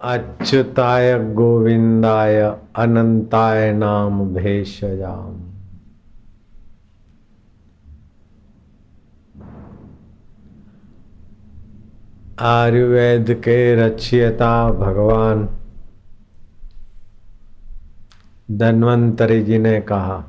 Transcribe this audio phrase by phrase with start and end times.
[0.00, 2.40] अच्युताय गोविंदाय
[2.76, 5.40] अनंताय नाम भेषजाम।
[12.40, 15.48] आयुर्वेद के रचयिता भगवान
[18.50, 20.22] धन्वंतरी जी ने कहा,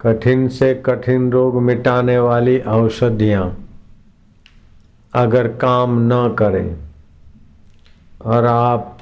[0.00, 3.52] कठिन से कठिन रोग मिटाने वाली औषधियाँ
[5.14, 6.93] अगर काम न करें
[8.24, 8.98] और आप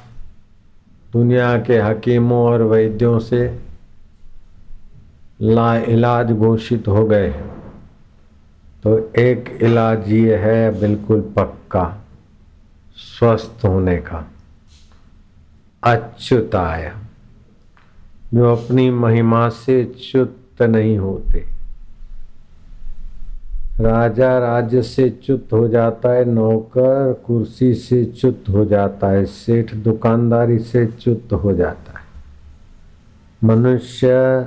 [1.12, 3.60] दुनिया के हकीमों और वैद्यों से
[5.42, 7.30] ला इलाज घोषित हो गए
[8.82, 12.04] तो एक इलाज ये है बिल्कुल पक्का,
[12.96, 14.28] स्वस्थ होने का।
[15.82, 16.96] अच्युताय।
[18.34, 21.51] जो अपनी महिमा से च्युत नहीं होते।
[23.80, 29.74] राजा राज्य से च्युत हो जाता है, नौकर कुर्सी से च्युत हो जाता है, सेठ
[29.74, 32.04] दुकानदारी से च्युत हो जाता है।
[33.44, 34.46] मनुष्य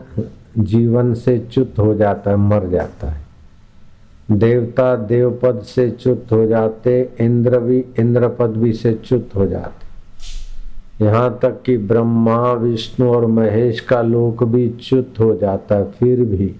[0.58, 3.26] जीवन से च्युत हो जाता है, मर जाता है।
[4.32, 9.86] देवता देवपद से च्युत हो जाते, इंद्र भी इंद्र पदवी से च्युत हो जाते।
[11.06, 16.22] यहाँ तक कि ब्रह्मा, विष्णु और महेश का लोक भी च्युत हो जाता है, फिर
[16.22, 16.56] भी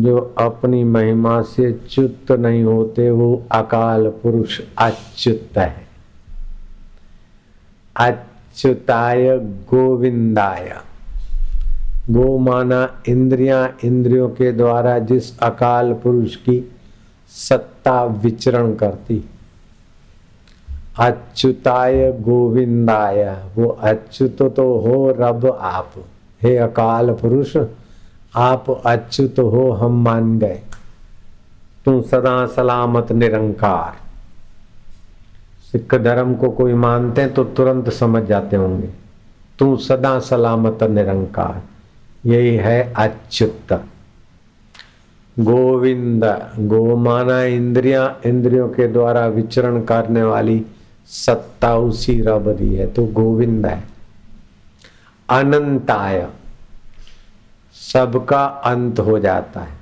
[0.00, 5.86] जो अपनी महिमा से च्युत नहीं होते, वो अकाल पुरुष अच्युत है।
[7.96, 10.74] अच्युताय गोविंदाय।
[12.10, 16.72] गो माना इंद्रियाँ, इंद्रियों के द्वारा जिस अकाल पुरुष की
[17.28, 19.24] सत्ता विचरण करती।
[21.00, 25.92] अच्युताय गोविंदाय। वो अच्युत तो हो रब आप।
[26.42, 27.56] हे अकाल पुरुष
[28.36, 30.60] आप अच्युत हो, हम मान गए।
[31.84, 33.96] तू सदा सलामत, निरंकार।
[35.72, 38.88] सिख धर्म को कोई मानते हैं तो तुरंत समझ जाते होंगे।
[39.58, 41.62] तू सदा सलामत, निरंकार।
[42.28, 43.84] यही है अच्युत।
[45.38, 46.24] गोविंद
[46.58, 50.66] गो माना इंद्रिया, इंद्रियों के द्वारा विचरण करने वाली
[51.06, 53.84] सत्ता उसी रब दी है तो गोविंद है।
[55.30, 56.28] अनंताय।
[57.82, 59.78] सबका अंत हो जाता है।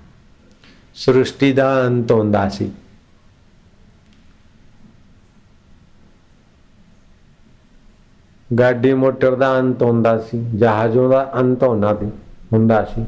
[0.94, 2.72] सृष्टि का अंत होता सी।
[8.52, 9.82] गाड़ी मोटर का अंत
[10.18, 11.88] सी, जहाजों का अंत होना
[12.52, 13.06] होंदा सी।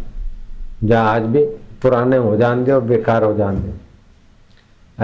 [0.87, 1.45] जहाज़ भी
[1.83, 3.73] पुराने हो जाते और बेकार हो जाते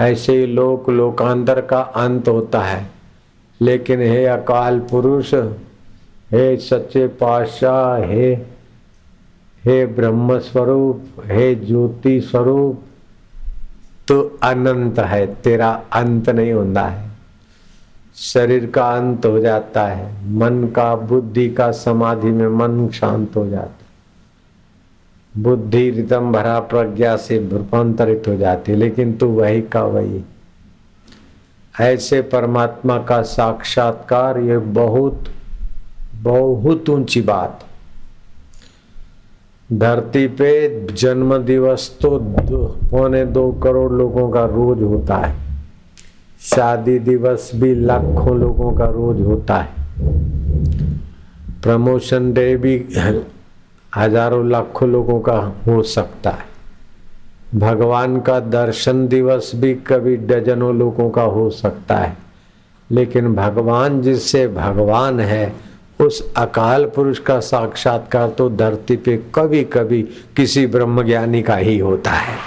[0.01, 2.89] ऐसे ही लोक लोकांतर का अंत होता है।
[3.61, 5.33] लेकिन हे अकाल पुरुष,
[6.31, 8.58] हे सच्चे पातशाह, हे
[9.65, 12.83] हे ब्रह्म स्वरूप हे ज्योति स्वरूप
[14.07, 17.09] तो अनंत है, तेरा अंत नहीं होता है।
[18.15, 23.47] शरीर का अंत हो जाता है, मन का, बुद्धि का समाधि में मन शांत हो
[23.47, 23.89] जाता है।
[25.43, 30.23] बुद्धि रितम भरा प्रज्ञा से रूपांतरित हो जाती है, लेकिन तू वही का वही।
[31.81, 35.23] ऐसे परमात्मा का साक्षात्कार, ये बहुत
[36.15, 37.65] बहुत ऊँची बात।
[39.69, 42.17] धरती पे जन्म दिवस तो
[42.91, 45.33] पौने दो करोड़ लोगों का रोज होता है।
[46.41, 49.69] शादी दिवस भी लाखों लोगों का रोज होता है।
[51.63, 52.75] प्रमोशन डे भी
[53.93, 55.37] हज़ारों लाखों लोगों का
[55.67, 56.47] हो सकता है।
[57.55, 62.17] भगवान का दर्शन दिवस भी कभी डजनों लोगों का हो सकता है।
[62.89, 65.53] लेकिन भगवान जिससे भगवान है
[66.01, 70.01] उस अकाल पुरुष का साक्षात्कार तो धरती पे कभी कभी
[70.37, 72.37] किसी ब्रह्मज्ञानी का ही होता है।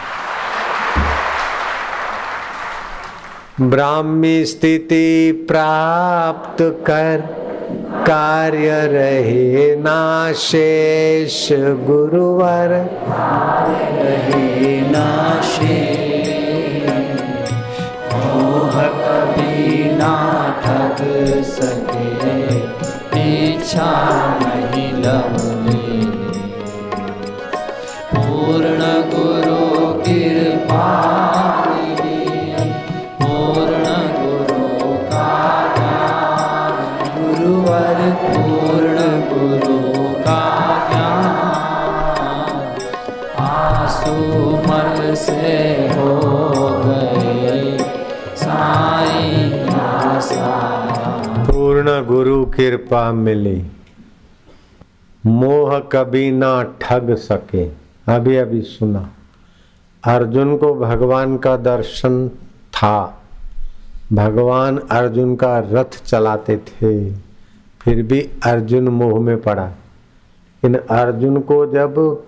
[3.61, 7.21] ब्राह्मी स्थिति प्राप्त कर
[8.07, 11.49] कार्य रहे नाशेष
[11.87, 12.69] गुरुवर।
[14.03, 14.83] रहे
[20.65, 21.92] ठग
[23.73, 23.91] इच्छा
[24.43, 25.52] नहीं लवले
[52.03, 53.67] गुरु कृपा मिली।
[55.27, 57.65] मोह कभी ना ठग सके।
[58.13, 59.11] अभी अभी सुना।
[60.05, 62.29] अर्जुन को भगवान का दर्शन
[62.75, 63.23] था।
[64.13, 67.15] भगवान अर्जुन का रथ चलाते थे।
[67.81, 69.73] फिर भी अर्जुन मोह में पड़ा।
[70.65, 72.23] इन अर्जुन को जब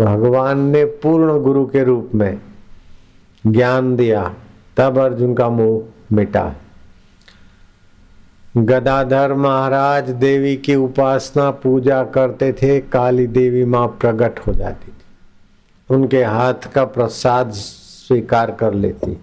[0.00, 2.40] भगवान ने पूर्ण गुरु के रूप में
[3.46, 4.34] ज्ञान दिया,
[4.76, 5.82] तब अर्जुन का मोह
[6.12, 6.54] मिटा।
[8.58, 15.94] गदाधर महाराज देवी की उपासना पूजा करते थे, काली देवी माँ प्रकट हो जाती थी।
[15.94, 19.20] उनके हाथ का प्रसाद स्वीकार कर लेती।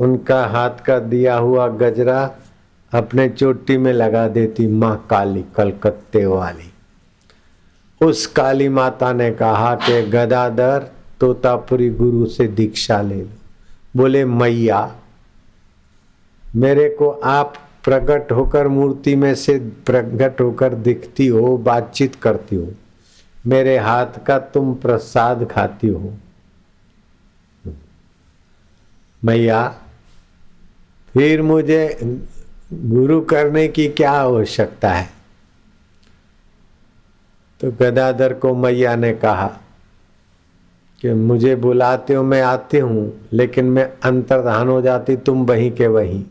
[0.00, 2.30] उनका हाथ का दिया हुआ गजरा
[2.94, 6.72] अपने चोटी में लगा देती माँ काली कलकत्ते वाली।
[8.06, 10.90] उस काली माता ने कहा कि गदाधर,
[11.20, 13.28] तोतापुरी गुरु से दीक्षा ले लो।
[13.96, 14.94] बोले, मैया,
[16.56, 22.68] मेरे को आप प्रकट होकर मूर्ति में से प्रकट होकर दिखती हो, बातचीत करती हो।
[23.46, 26.14] मेरे हाथ का तुम प्रसाद खाती हो।
[29.24, 29.74] मैया,
[31.12, 31.98] फिर मुझे
[32.74, 35.10] गुरु करने की क्या आवश्यकता है?
[37.60, 39.46] तो गदाधर को मैया ने कहा
[41.00, 45.86] कि मुझे बुलाते हो, मैं आती हूँ, लेकिन मैं अंतर्धान हो जाती, तुम वहीं के
[45.86, 46.24] वहीं।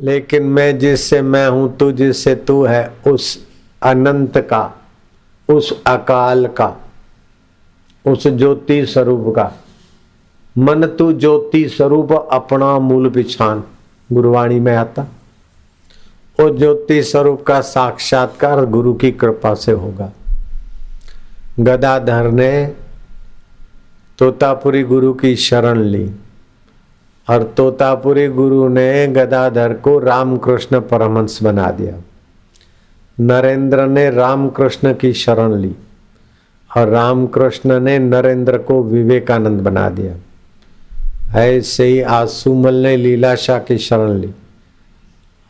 [0.00, 3.46] लेकिन मैं जिससे मैं हूँ, तू जिससे तू है, उस
[3.82, 4.84] अनंत का,
[5.48, 6.76] उस अकाल का,
[8.06, 9.52] उस ज्योति स्वरूप का।
[10.58, 13.64] मन तू ज्योति स्वरूप, अपना मूल पिछान
[14.12, 15.02] गुरुवाणी में आता।
[16.40, 20.12] वो ज्योति स्वरूप का साक्षात्कार गुरु की कृपा से होगा।
[21.60, 22.72] गदाधर ने
[24.18, 26.10] तोतापुरी गुरु की शरण ली।
[27.28, 31.94] और तोतापुरी गुरु ने गदाधर को रामकृष्ण परमहंस बना दिया।
[33.20, 35.74] नरेंद्र ने रामकृष्ण की शरण ली
[36.70, 40.14] और रामकृष्ण ने नरेंद्र को विवेकानंद बना दिया।
[41.40, 44.30] ऐसे ही आसुमल ने लीलाशाह की शरण ली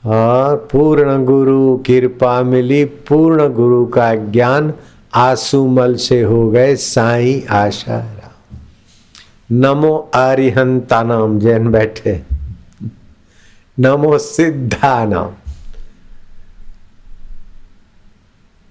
[0.05, 4.73] और पूर्ण गुरु कृपा मिली, पूर्ण गुरु का ज्ञान
[5.15, 8.24] आसुमल से हो गए साई आशा।
[9.53, 12.21] नमो आरिहंता नाम जैन बैठे।
[13.81, 15.31] नमो सिद्धा नाम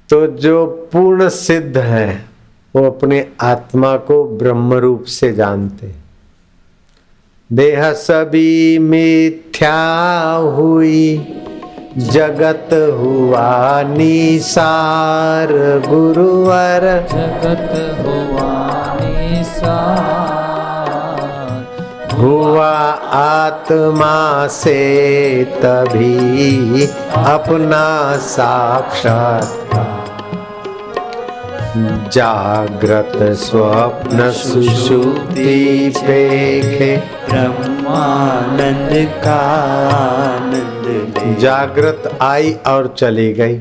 [0.10, 2.26] तो जो पूर्ण सिद्ध है,
[2.76, 5.92] वो अपने आत्मा को ब्रह्म रूप से जानते।
[7.52, 11.18] देह सभी मिथ्या हुई,
[11.98, 15.48] जगत हुआ निसार,
[15.88, 18.52] गुरुवर। जगत हुआ
[19.02, 20.23] निसार।
[22.24, 22.72] हुआ
[23.14, 24.80] आत्मा से
[25.44, 26.86] तभी
[27.16, 30.02] अपना साक्षात्कार।
[32.14, 36.96] जागृत स्वप्न सुषुप्ति पेखे
[37.30, 38.92] ब्रह्मानंद
[39.26, 39.40] का
[39.96, 43.60] आनंद जागृत आई और चली गई।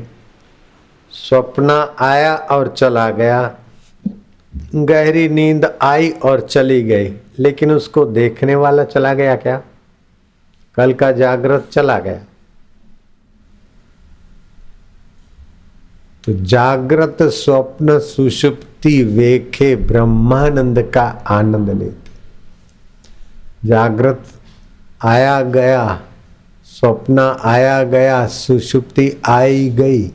[1.11, 3.41] स्वप्न आया और चला गया।
[4.75, 9.61] गहरी नींद आई और चली गई, लेकिन उसको देखने वाला चला गया क्या?
[10.75, 12.19] कल का जागृत चला गया।
[16.23, 22.11] तो जागृत स्वप्न सुषुप्ति वेखे ब्रह्मानंद का आनंद लेते।
[23.67, 24.23] जागृत
[25.01, 26.01] आया गया,
[26.65, 30.11] स्वप्न आया गया, सुषुप्ति आई गई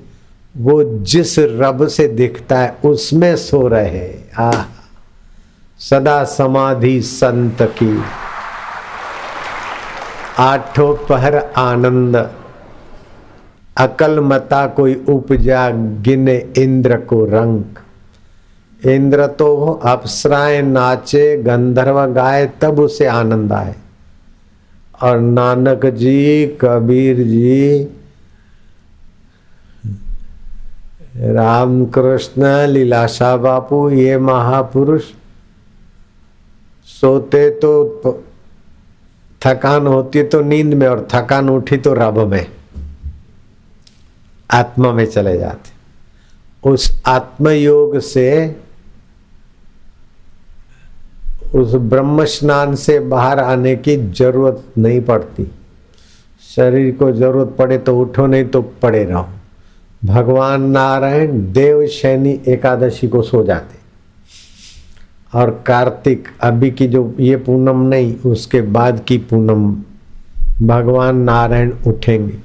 [0.61, 4.65] वो जिस रब से दिखता है, उसमें सो रहे आ
[5.79, 8.03] सदा समाधि संत की।
[10.38, 12.31] आठों पहर आनंद।
[13.77, 17.62] अकल मता कोई उपजा गिने इंद्र को रंग।
[18.87, 23.75] इंद्र तो अप्सराएँ नाचे, गंधर्व गाए, तब उसे आनंद आए।
[25.03, 27.88] और नानक जी, कबीर जी
[31.19, 35.05] रामकृष्ण लीलाशाह बापू, ये महापुरुष
[36.89, 38.23] सोते तो
[39.43, 42.47] थकान होती तो नींद में और थकान उठी तो रब में,
[44.51, 45.77] आत्मा में चले जाते।
[46.63, 48.57] उस आत्मयोग से,
[51.55, 55.51] उस ब्रह्म स्नान से बाहर आने की ज़रूरत नहीं पड़ती।
[56.43, 59.27] शरीर को ज़रूरत पड़े तो उठो, नहीं तो पड़े रहो।
[60.05, 63.78] भगवान नारायण देव शैनी एकादशी को सो जाते।
[65.38, 69.76] और कार्तिक अभी की जो ये पूनम नहीं, उसके बाद की पूनम
[70.67, 72.38] भगवान नारायण उठेंगे।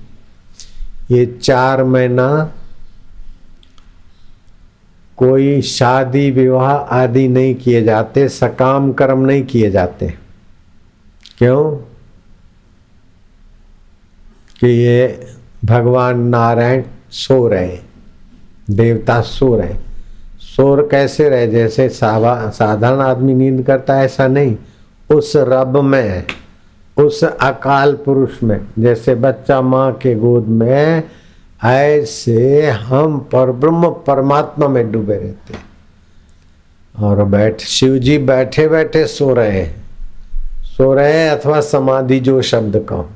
[1.12, 2.52] ये चार महीना
[5.18, 10.14] कोई शादी विवाह आदि नहीं किए जाते, सकाम कर्म नहीं किए जाते।
[11.38, 11.72] क्यों?
[14.60, 15.28] कि ये
[15.66, 16.84] भगवान नारायण
[17.14, 17.78] सो रहे।
[18.70, 19.74] देवता सो रहे।
[20.40, 21.48] सोर कैसे रहे?
[21.48, 24.56] जैसे साधारण आदमी नींद करता है, ऐसा नहीं।
[25.12, 26.24] उस रब में,
[26.98, 31.04] उस अकाल पुरुष में, जैसे बच्चा माँ के गोद में,
[31.64, 35.56] ऐसे हम पर ब्रह्म परमात्मा में डूबे रहते
[37.00, 39.84] और बैठ शिव जी बैठे बैठे सो रहे हैं।
[40.64, 43.10] सो रहे हैं अथवा समाधि जो शब्द का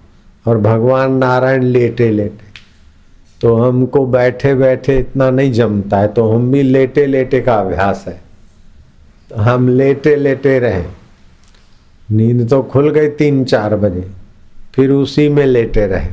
[0.47, 2.46] और भगवान नारायण लेटे लेटे
[3.41, 8.03] तो हमको बैठे बैठे इतना नहीं जमता है तो हम भी लेटे लेटे का अभ्यास
[8.07, 8.19] है।
[9.31, 10.83] तो हम लेटे लेटे रहे।
[12.09, 14.07] नींद तो खुल गई तीन चार बजे,
[14.75, 16.09] फिर उसी में लेटे रहे।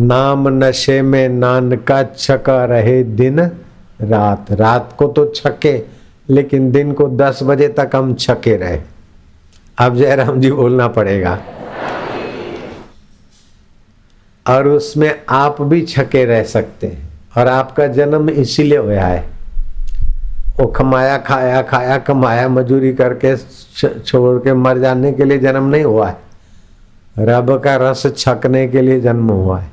[0.00, 5.80] नाम नशे में नान का छका रहे दिन, रात। रात को तो छके,
[6.28, 8.78] लेकिन दिन को दस बजे तक हम छके रहे।
[9.78, 11.38] अब जयराम जी बोलना पड़ेगा।
[14.48, 19.28] और उसमें आप भी छके रह सकते हैं। और आपका जन्म इसीलिए हुआ है।
[20.60, 23.36] वो कमाया खाया खाया कमाया मजूरी करके
[23.98, 26.16] छोड़ के मर जाने के लिए जन्म नहीं हुआ है।
[27.18, 29.70] रब का रस छकने के लिए जन्म हुआ है।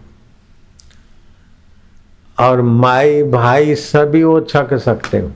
[2.39, 5.31] और माई, भाई सभी वो छक सकते हो।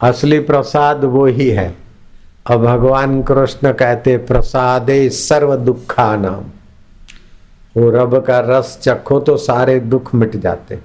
[0.00, 1.74] असली प्रसाद वो ही है।
[2.50, 6.59] और भगवान कृष्ण कहते प्रसादे सर्व दुखा नाम।
[7.76, 10.78] वो रब का रस चखो तो सारे दुख मिट जाते।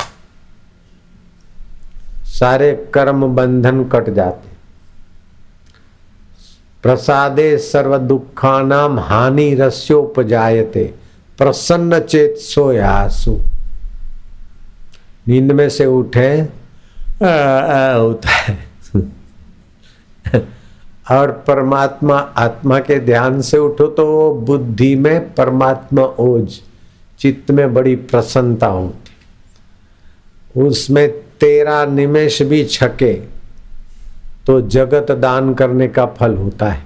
[2.30, 4.50] सारे कर्म बंधन कट जाते।
[6.84, 10.84] प्रसादे सर्व दुखानाम हानि रस्योपजायते।
[11.38, 13.38] प्रसन्न चेत सोयासु
[15.28, 16.30] नींद में से उठे
[17.24, 18.58] आ, आ, होता है।
[21.12, 26.62] और परमात्मा आत्मा के ध्यान से उठो तो बुद्धि में परमात्मा ओज।
[27.20, 33.14] चित्त में बड़ी प्रसन्नता होती। उसमें तेरा निमेश भी छके
[34.46, 36.84] तो जगत दान करने का फल होता है।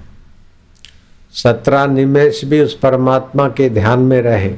[1.33, 4.53] सत्रह निमेश भी उस परमात्मा के ध्यान में रहे।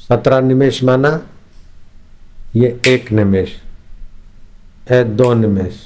[0.00, 1.20] सत्रह निमेश माना
[2.56, 3.56] ये एक निमेश,
[4.90, 5.80] ए दो निमेश,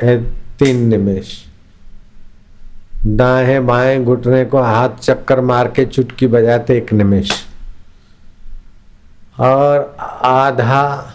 [0.00, 0.16] ए
[0.58, 1.32] तीन निमेश।
[3.06, 7.30] दाएँ बाएँ घुटने को हाथ चक्कर मार के चुटकी बजाते एक निमेश।
[9.40, 11.14] और आधा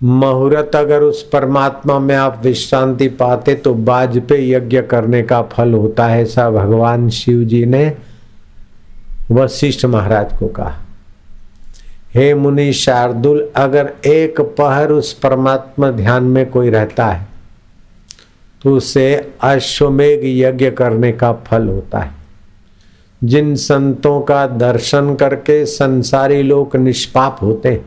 [0.00, 5.74] मुहूर्त अगर उस परमात्मा में आप विश्रांति पाते तो बाज पे यज्ञ करने का फल
[5.74, 7.84] होता है, ऐसा भगवान शिव जी ने
[9.30, 10.74] वशिष्ठ महाराज को कहा।
[12.14, 17.26] हे मुनि शार्दुल, अगर एक पहर उस परमात्मा ध्यान में कोई रहता है
[18.66, 22.10] उसे अश्वमेघ यज्ञ करने का फल होता है।
[23.24, 27.84] जिन संतों का दर्शन करके संसारी लोग निष्पाप होते हैं,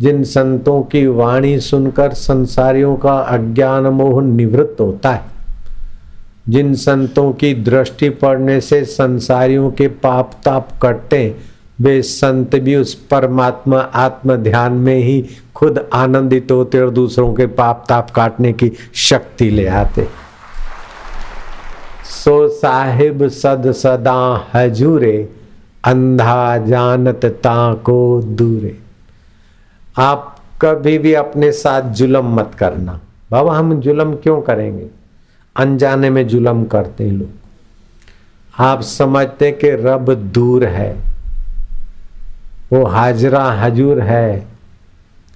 [0.00, 5.22] जिन संतों की वाणी सुनकर संसारियों का अज्ञान मोह निवृत्त होता है,
[6.48, 11.34] जिन संतों की दृष्टि पड़ने से संसारियों के पाप ताप कटते
[11.80, 17.46] वे संत भी उस परमात्मा आत्म ध्यान में ही खुद आनंदित होते और दूसरों के
[17.46, 20.08] पाप ताप काटने की शक्ति ले आते।
[22.04, 25.28] सो साहिब सद सदा हजूरे,
[25.84, 28.78] अंधा जानत ताको दूरे।
[29.98, 34.86] आप कभी भी अपने साथ जुलम मत करना। बाबा, हम जुलम क्यों करेंगे?
[35.56, 37.28] अनजाने में जुलम करते लोग।
[38.58, 40.96] आप समझते कि रब दूर है,
[42.72, 44.53] वो हाजरा हजूर है।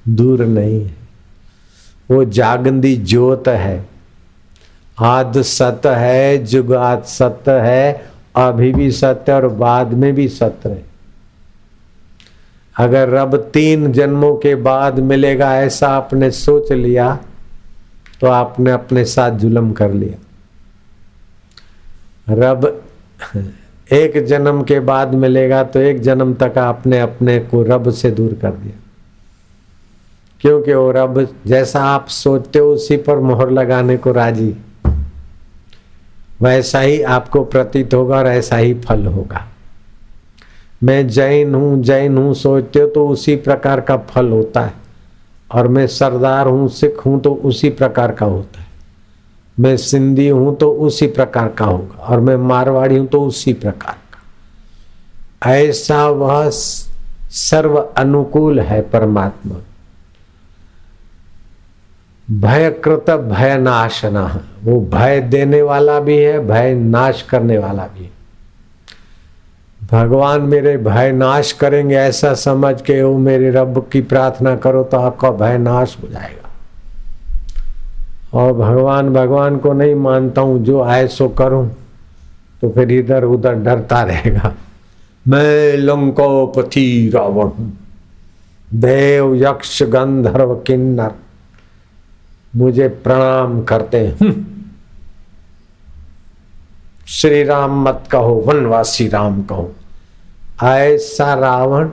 [0.08, 0.96] दूर नहीं। है
[2.10, 3.86] वो जागंदी ज्योत है।
[4.98, 10.84] आद सत्य है जुगात सत्य है, अभी भी सत्य और बाद में भी सत्य है।
[12.76, 17.18] अगर रब तीन जन्मों के बाद मिलेगा, ऐसा आपने सोच लिया
[18.20, 20.24] तो आपने अपने साथ जुलम कर लिया।
[22.30, 22.82] रब
[23.92, 28.34] एक जन्म के बाद मिलेगा तो एक जन्म तक आपने अपने को रब से दूर
[28.42, 28.88] कर दिया।
[30.40, 34.57] क्योंकि वो रब जैसा आप सोचते हो, उसी पर मोहर लगाने को राज़ी।
[36.42, 39.47] वैसा ही आपको प्रतीत होगा और ऐसा ही फल होगा।
[40.83, 44.75] मैं जैन हूँ जैन हूँ, सोचते हो तो उसी प्रकार का फल होता है।
[45.54, 48.66] और मैं सरदार हूँ, सिख हूँ तो उसी प्रकार का होता है।
[49.61, 53.97] मैं सिंधी हूँ तो उसी प्रकार का होगा। और मैं मारवाड़ी हूँ तो उसी प्रकार
[54.12, 56.50] का। ऐसा वह
[57.30, 59.57] सर्व अनुकूल है परमात्मा।
[62.28, 64.23] भयकृत भय नाशना
[64.64, 68.11] वो भय देने वाला भी है, भय नाश करने वाला भी है।
[69.82, 74.97] भगवान मेरे भय नाश करेंगे, ऐसा समझ के वो मेरे रब की प्रार्थना करो तो
[74.99, 76.49] आपका भय नाश हो जाएगा।
[78.35, 81.68] और भगवान भगवान को नहीं मानता हूँ, जो आए सो करूँ
[82.62, 84.52] तो फिर इधर उधर डरता रहेगा।
[85.25, 87.50] मैं लंकोपति रावण,
[88.68, 91.12] देव यक्ष गंधर्व किन्नर
[92.58, 94.44] मुझे प्रणाम करते हैं। हम्म।
[97.06, 99.72] श्री राम मत कहो वनवासी राम कहो।
[100.62, 101.90] ऐसा रावण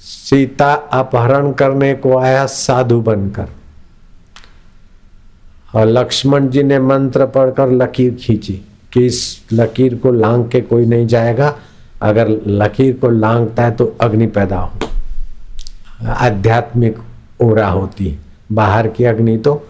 [0.00, 3.48] सीता अपहरण करने को आया साधु बनकर।
[5.74, 8.60] और लक्ष्मण जी ने मंत्र पढ़कर लकीर खींची
[8.92, 11.56] कि इस लकीर को लांग के कोई नहीं जाएगा।
[12.02, 14.70] अगर लकीर को लांगता है तो अग्नि पैदा हो
[16.06, 16.98] आध्यात्मिक
[17.40, 19.68] ओरा होती है। बाहर की अग्नि तो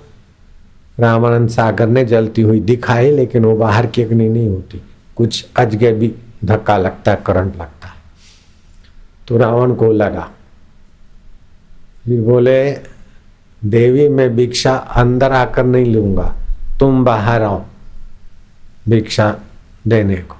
[1.00, 4.82] रामानंद सागर ने जलती हुई दिखाई, लेकिन वो बाहर की अग्नि नहीं होती।
[5.16, 7.94] कुछ अजगे भी धक्का लगता है करंट लगता। है
[9.28, 10.30] तो रावण को लगा।
[12.04, 12.72] फिर बोले,
[13.64, 16.34] देवी, मैं भिक्षा अंदर आकर नहीं लूँगा।
[16.80, 17.64] तुम बाहर आओ
[18.88, 19.36] भिक्षा
[19.86, 20.36] देने को।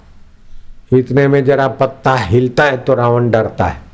[0.97, 3.88] इतने में जरा पत्ता हिलता है तो रावण डरता है।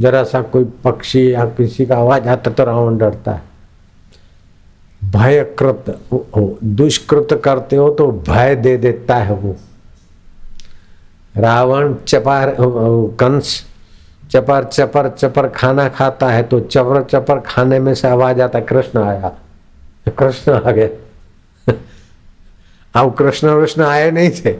[0.00, 3.42] जरा सा कोई पक्षी या किसी का आवाज़ आता तो रावण डरता है।
[5.02, 5.84] भय भयकृत
[6.64, 9.56] दुष्कृत करते हो तो भय दे देता है वो।
[11.36, 13.64] रावण चपार कंस
[14.30, 19.02] चपर चपर चपर खाना खाता है तो चपर चपर खाने में से आवाज़ आता, कृष्ण
[19.02, 19.32] आया।
[20.08, 20.90] कृष्ण आ गए
[22.94, 24.56] अब कृष्ण कृष्ण आए नहीं थे।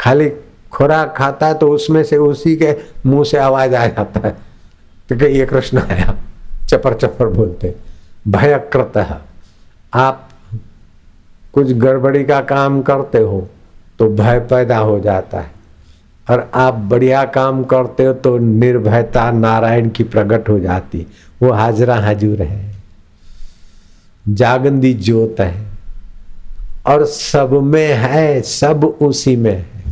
[0.00, 0.30] खाली
[0.72, 4.49] खुराक खाता है तो उसमें से उसी के मुँह से आवाज़ आ जाता है।
[5.10, 6.14] तो ये कृष्ण आया
[6.68, 7.74] चपर चपर बोलते,
[8.28, 9.22] भयकृत,
[9.94, 10.28] आप
[11.52, 13.48] कुछ गड़बड़ी का काम करते हो
[13.98, 15.50] तो भय पैदा हो जाता है।
[16.30, 21.06] और आप बढ़िया काम करते हो तो निर्भयता नारायण की प्रकट हो जाती
[21.42, 22.74] वो हाजरा हजूर है।
[24.28, 25.66] जागंदी ज्योत है।
[26.86, 29.82] और सब में है, सब उसी में है।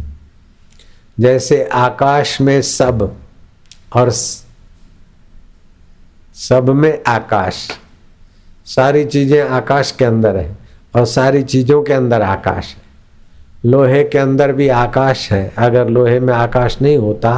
[1.20, 3.16] जैसे आकाश में सब
[3.94, 4.10] और
[6.38, 7.68] सब में आकाश।
[8.66, 10.56] सारी चीज़ें आकाश के अंदर है
[10.94, 12.82] और सारी चीज़ों के अंदर आकाश है।
[13.64, 17.32] लोहे के अंदर भी आकाश है। अगर लोहे में आकाश नहीं होता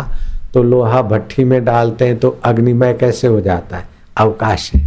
[0.55, 3.89] तो लोहा भट्टी में डालते हैं तो अग्निमय कैसे हो जाता है?
[4.17, 4.81] अवकाश है।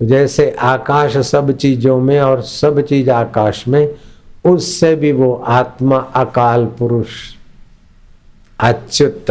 [0.00, 3.88] तो जैसे आकाश सब चीज़ों में और सब चीज़ आकाश में,
[4.44, 7.08] उससे भी वो आत्मा अकाल पुरुष,
[8.60, 9.30] अच्युत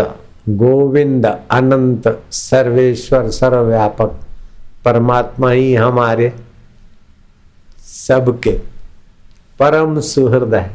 [0.49, 4.19] गोविंद अनंत सर्वेश्वर सर्वव्यापक,
[4.85, 6.33] परमात्मा ही हमारे
[7.79, 8.51] सबके
[9.59, 10.69] परम सुहृदय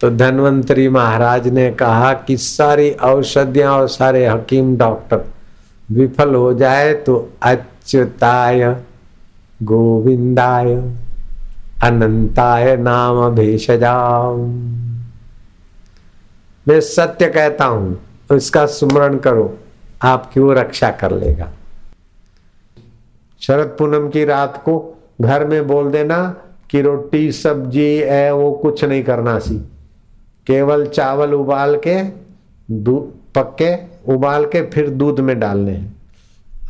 [0.00, 5.24] तो धनवंतरी महाराज ने कहा कि सारी औषधियाँ और सारे हकीम डॉक्टर
[5.90, 8.76] विफल हो जाए तो अच्युताय,
[9.62, 10.74] गोविंदाय,
[11.82, 14.36] अनंताय नाम भेषजाओ
[16.66, 17.98] मैं सत्य कहता हूँ
[18.32, 19.56] इसका सुमरण करो,
[20.02, 21.50] आप क्यों रक्षा कर लेगा?
[23.42, 24.78] शरद पूनम की रात को
[25.20, 26.18] घर में बोल देना
[26.70, 29.56] कि रोटी, सब्ज़ी है वो कुछ नहीं करना सी।
[30.46, 32.02] केवल चावल उबाल के
[33.34, 33.74] पक्के,
[34.14, 35.92] उबाल के फिर दूध में डालने हैं।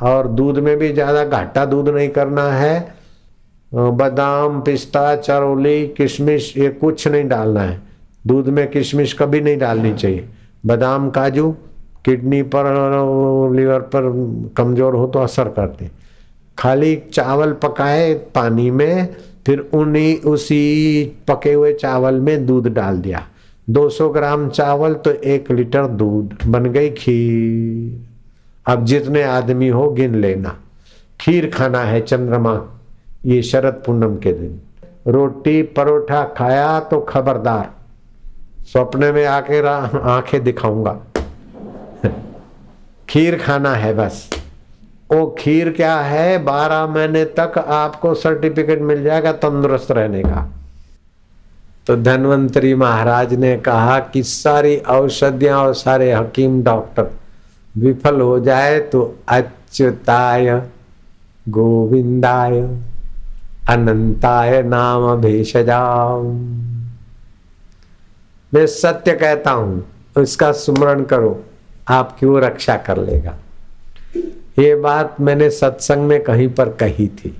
[0.02, 2.94] और दूध में भी ज़्यादा घाटा दूध नहीं करना है।
[3.72, 7.80] बादाम, पिस्ता, चरौली, किशमिश, ये कुछ नहीं डालना है।
[8.24, 10.28] दूध में किशमिश कभी नहीं डालनी चाहिए।
[10.66, 11.50] बादाम काजू
[12.04, 12.64] किडनी पर
[13.56, 14.10] लीवर पर
[14.56, 15.90] कमज़ोर हो तो असर करते।
[16.58, 19.14] खाली चावल पकाए पानी में
[19.46, 23.26] फिर उन्हीं उसी पके हुए चावल में दूध डाल दिया।
[23.68, 30.14] 200 ग्राम चावल तो एक लीटर दूध बन गई खीर। अब जितने आदमी हो गिन
[30.14, 30.56] लेना।
[31.20, 32.60] खीर खाना है चंद्रमा
[33.26, 34.60] ये शरद पूनम के दिन।
[35.08, 37.72] रोटी परोठा खाया तो खबरदार।
[38.72, 41.00] सपने में आके आँखें दिखाऊँगा।
[43.08, 44.30] खीर खाना है बस।
[45.12, 46.38] वो खीर क्या है?
[46.38, 50.48] बारह महीने तक आपको सर्टिफिकेट मिल जाएगा तंदुरुस्त रहने का।
[51.86, 57.10] तो धनवंतरी महाराज ने कहा कि सारी औषधियाँ और सारे हकीम डॉक्टर
[57.78, 60.62] विफल हो जाए तो अच्युताय,
[61.48, 62.60] गोविंदाय,
[63.68, 66.22] अनंताय नाम भेषजाओ
[68.54, 69.84] मैं सत्य कहता हूँ
[70.18, 71.44] इसका सुमरण करो,
[71.88, 73.36] आप क्यों रक्षा कर लेगा?
[74.58, 77.30] ये बात मैंने सत्संग में कहीं पर कही थी।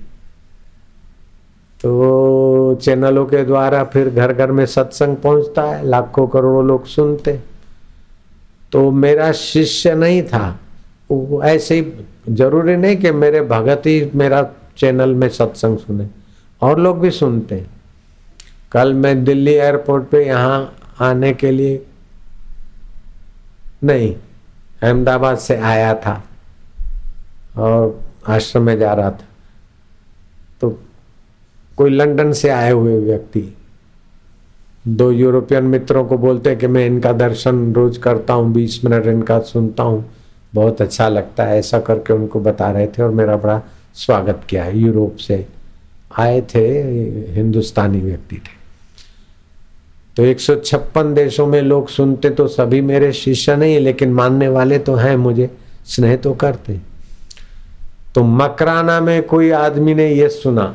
[1.81, 7.39] तो चैनलों के द्वारा फिर घर घर में सत्संग पहुँचता है, लाखों करोड़ों लोग सुनते।
[8.71, 10.59] तो मेरा शिष्य नहीं था।
[11.09, 14.43] वो ऐसे ही ज़रूरी नहीं कि मेरे भगत ही मेरा
[14.77, 16.07] चैनल में सत्संग सुने,
[16.61, 17.65] और लोग भी सुनते।
[18.71, 21.85] कल मैं दिल्ली एयरपोर्ट पे यहाँ आने के लिए?
[23.83, 24.13] नहीं,
[24.83, 26.21] अहमदाबाद से आया था
[27.57, 29.25] और आश्रम में जा रहा था।
[30.61, 30.69] तो
[31.77, 33.53] कोई लंदन से आए हुए व्यक्ति,
[34.87, 39.39] दो यूरोपियन मित्रों को बोलते कि मैं इनका दर्शन रोज करता हूँ, बीस मिनट इनका
[39.43, 40.03] सुनता हूँ।
[40.53, 43.61] बहुत अच्छा लगता है, ऐसा करके उनको बता रहे थे और मेरा बड़ा
[43.95, 45.45] स्वागत किया है। यूरोप से
[46.17, 46.67] आए थे,
[47.33, 48.64] हिंदुस्तानी व्यक्ति थे।
[50.17, 54.95] तो 156 देशों में लोग सुनते तो सभी मेरे शिष्य नहीं, लेकिन मानने वाले तो
[54.95, 55.49] हैं मुझे,
[55.85, 56.79] स्नेह तो करते।
[58.15, 60.73] तो मकराना में कोई आदमी ने यह सुना,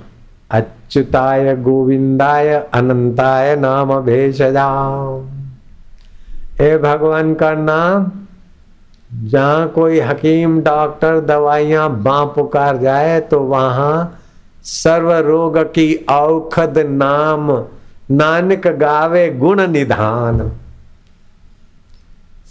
[0.50, 5.28] अच्युताय गोविंदाय अनंताय नाम भेषजाम।
[6.60, 8.10] हे भगवान का नाम,
[9.10, 14.20] जहाँ कोई हकीम, डॉक्टर, दवाइयाँ बां पुकार जाए तो वहाँ
[14.64, 17.50] सर्व रोग की औखद नाम
[18.10, 20.50] नानक गावे गुण निधान।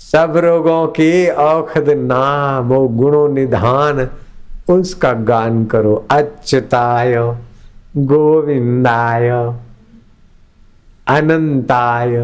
[0.01, 4.07] सब रोगों की औखद नाम गुणों निधान,
[4.69, 7.15] उसका गान करो, अच्युताय,
[7.97, 9.29] गोविंदाय,
[11.07, 12.15] अनंताय।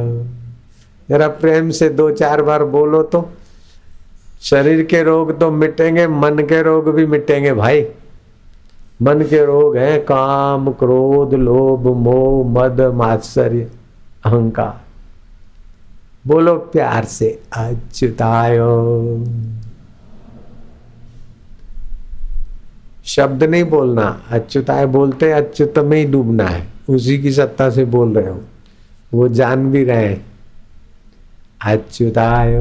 [1.10, 3.30] जरा प्रेम से दो चार बार बोलो तो
[4.42, 7.86] शरीर के रोग तो मिटेंगे, मन के रोग भी मिटेंगे भाई।
[9.02, 13.72] मन के रोग हैं, काम, क्रोध, लोभ, मोह, मद, मात्सर्य,
[14.26, 14.82] अहंकार।
[16.28, 18.58] बोलो प्यार से, अच्युताय।
[23.06, 28.18] शब्द नहीं बोलना, अच्युताय बोलते अच्युत में ही डूबना है। उसी की सत्ता से बोल
[28.18, 28.42] रहे हो।
[29.14, 30.18] वो जान भी रहे
[31.66, 32.54] अच्युताय।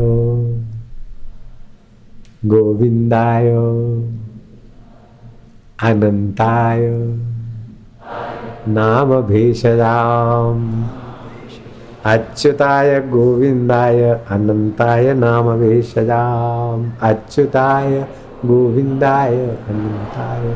[2.45, 3.45] गोविंदाय।
[5.83, 6.81] अनंताय
[8.69, 10.85] नाम भेषजाम
[12.05, 18.09] अच्युताय गोविंदाय अनंताय नाम भेषजाम अच्युताय
[18.45, 20.55] गोविंदाय अनंताय।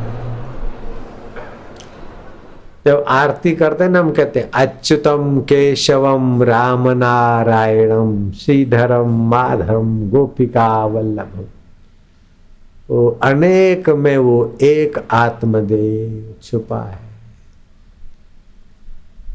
[2.86, 11.44] जब आरती करते ना, हम कहते हैं, अच्युतम केशवम राम नारायणम श्रीधरम माधवम गोपिका वल्लभम।
[12.88, 17.06] वो अनेक में वो एक आत्मदेव छुपा है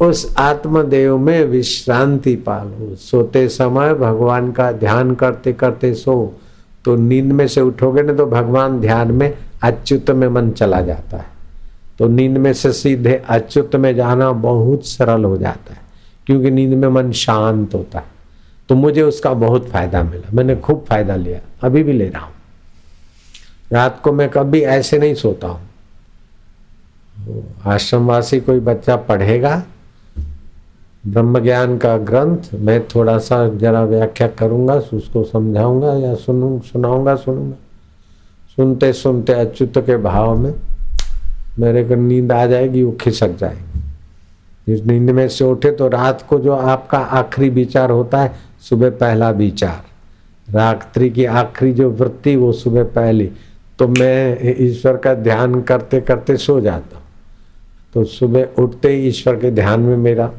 [0.01, 6.15] उस आत्मदेव में विश्रांति पालो। सोते समय भगवान का ध्यान करते करते सो
[6.85, 11.17] तो नींद में से उठोगे ना तो भगवान ध्यान में अच्युत में मन चला जाता
[11.17, 11.31] है।
[11.99, 15.79] तो नींद में से सीधे अच्युत में जाना बहुत सरल हो जाता है,
[16.27, 18.05] क्योंकि नींद में मन शांत होता है।
[18.69, 22.32] तो मुझे उसका बहुत फ़ायदा मिला। मैंने खूब फ़ायदा लिया। अभी भी ले रहा हूँ।
[23.73, 25.61] रात को मैं कभी ऐसे नहीं सोता हूँ।
[27.65, 29.63] आश्रमवासी कोई बच्चा पढ़ेगा
[31.07, 37.15] ब्रह्म ज्ञान का ग्रंथ, मैं थोड़ा सा जरा व्याख्या करूँगा, उसको समझाऊँगा या सुनू, सुनाऊँगा,
[37.15, 37.55] सुनूँगा।
[38.57, 40.53] सुनते सुनते अच्युत के भाव में
[41.59, 46.25] मेरे को नींद आ जाएगी, वो खिसक जाएगी। इस नींद में से उठे तो रात
[46.29, 52.35] को जो आपका आखिरी विचार होता है, सुबह पहला विचार। रात्रि की आखिरी जो वृत्ति,
[52.35, 53.31] वो सुबह पहली।
[53.79, 57.01] तो मैं ईश्वर का ध्यान करते करते सो जाता।
[57.93, 60.31] तो सुबह उठते ही ईश्वर के ध्यान में मेरा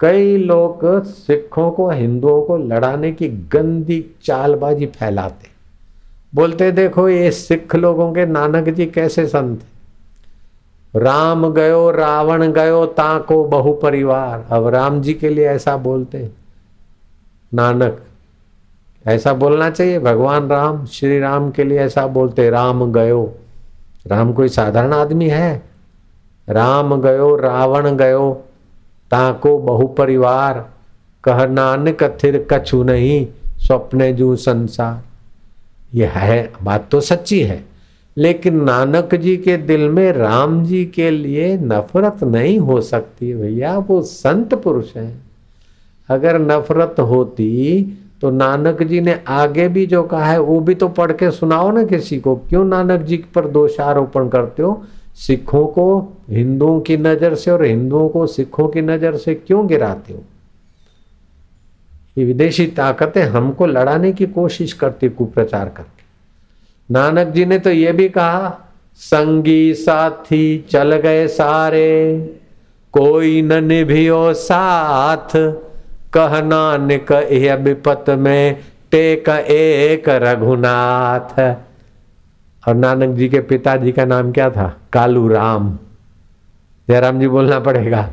[0.00, 5.48] कई लोग सिखों को, हिंदुओं को लड़ाने की गंदी चालबाजी फैलाते।
[6.34, 9.62] बोलते, देखो, ये सिख लोगों के नानक जी कैसे संत
[10.94, 16.28] राम गयो, रावण गयो, ताको बहु परिवार अब राम जी के लिए ऐसा बोलते
[17.52, 18.02] नानक
[19.06, 23.34] ऐसा बोलना चाहिए। भगवान राम, श्री राम के लिए ऐसा बोलते, राम गयो।
[24.06, 25.62] राम कोई साधारण आदमी है?
[26.48, 28.44] राम गयो, रावण गयो,
[29.10, 30.70] ताको बहु परिवार
[31.24, 33.26] कह नानक थिर कछु नहीं,
[33.58, 35.02] स्वप्ने जू संसार।
[35.94, 37.64] ये है, बात तो सच्ची है।
[38.16, 43.78] लेकिन नानक जी के दिल में राम जी के लिए नफरत नहीं हो सकती, भैया,
[43.78, 45.22] वो संत पुरुष हैं।
[46.08, 47.84] अगर नफरत होती
[48.22, 51.70] तो नानक जी ने आगे भी जो कहा है, वो भी तो पढ़ के सुनाओ
[51.70, 54.82] ना किसी को। क्यों नानक जी पर दोषारोपण करते हो?
[55.16, 60.12] सिखों को हिंदुओं की नज़र से और हिंदुओं को सिखों की नज़र से क्यों गिराते
[60.12, 60.22] हो?
[62.18, 67.92] ये विदेशी ताकतें हमको लड़ाने की कोशिश करती, कुप्रचार करके। नानक जी ने तो ये
[67.92, 68.58] भी कहा,
[68.96, 72.18] संगी साथी चल गए सारे,
[72.94, 75.36] कोई न निभियो साथ।
[76.12, 77.12] कह नानक
[77.60, 78.56] विपत में
[78.90, 81.40] टेक एक रघुनाथ।
[82.68, 84.76] और नानक जी के पिताजी का नाम क्या था?
[84.92, 85.78] कालू राम
[86.88, 88.10] जयराम जी बोलना पड़ेगा।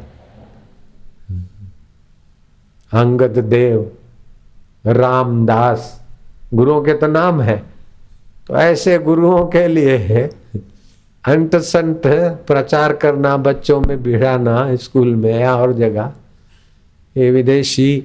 [2.93, 3.91] अंगद देव,
[4.85, 6.01] रामदास,
[6.53, 7.57] गुरुओं के तो नाम है।
[8.47, 10.29] तो ऐसे गुरुओं के लिए
[11.23, 12.01] अंत संत
[12.47, 16.11] प्रचार करना, बच्चों में भिड़ाना स्कूल में या और जगह
[17.17, 18.03] ये विदेशी,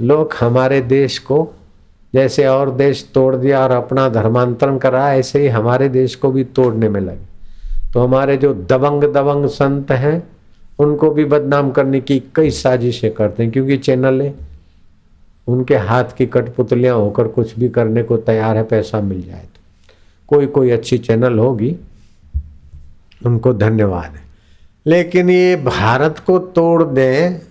[0.00, 1.54] लोग हमारे देश को
[2.14, 6.44] जैसे और देश तोड़ दिया और अपना धर्मांतरण करा ऐसे ही हमारे देश को भी
[6.44, 7.28] तोड़ने में लगे।
[7.92, 10.28] तो हमारे जो दबंग दबंग संत हैं,
[10.78, 14.34] उनको भी बदनाम करने की कई साजिशें करते हैं, क्योंकि चैनल है।
[15.48, 19.60] उनके हाथ की कठपुतलियाँ होकर कुछ भी करने को तैयार है, पैसा मिल जाए तो।
[20.26, 21.76] कोई कोई अच्छी चैनल होगी,
[23.26, 24.22] उनको धन्यवाद है।
[24.86, 27.47] लेकिन ये भारत को तोड़ दें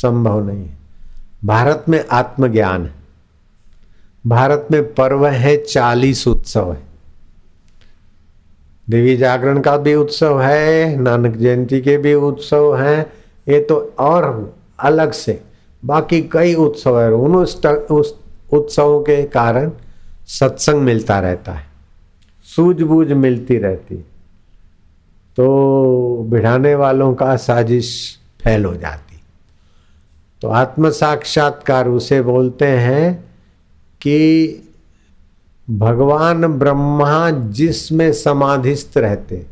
[0.00, 0.76] संभव नहीं है।
[1.44, 2.94] भारत में आत्मज्ञान है।
[4.26, 6.82] भारत में पर्व है, चालीस उत्सव है।
[8.90, 13.06] देवी जागरण का भी उत्सव है, नानक जयंती के भी उत्सव हैं।
[13.48, 15.40] ये तो और अलग से
[15.82, 18.14] बाकी कई उत्सव है। उन उस
[18.52, 19.70] उत्सवों के कारण
[20.28, 21.66] सत्संग मिलता रहता है।
[22.46, 23.96] सूझबूझ मिलती रहती
[25.36, 29.07] तो बिढ़ाने वालों का साजिश फैल हो जाती
[30.42, 33.24] तो आत्म साक्षात्कार उसे बोलते हैं
[34.00, 34.18] कि
[35.70, 39.46] भगवान ब्रह्मा जिसमें समाधिस्थ रहते।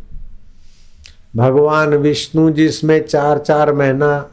[1.37, 4.31] भगवान विष्णु जिसमें चार चार महीना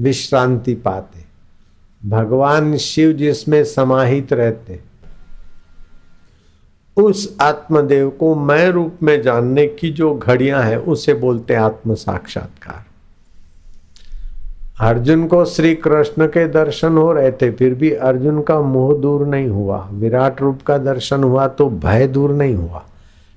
[0.00, 1.24] विश्रांति पाते।
[2.08, 4.80] भगवान शिव जिसमें समाहित रहते।
[6.96, 12.84] उस आत्मदेव को मैं रूप में जानने की जो घड़ियाँ हैं, उसे बोलते आत्म साक्षात्कार
[14.80, 19.26] अर्जुन को श्री कृष्ण के दर्शन हो रहे थे, फिर भी अर्जुन का मोह दूर
[19.26, 22.82] नहीं हुआ। विराट रूप का दर्शन हुआ तो भय दूर नहीं हुआ।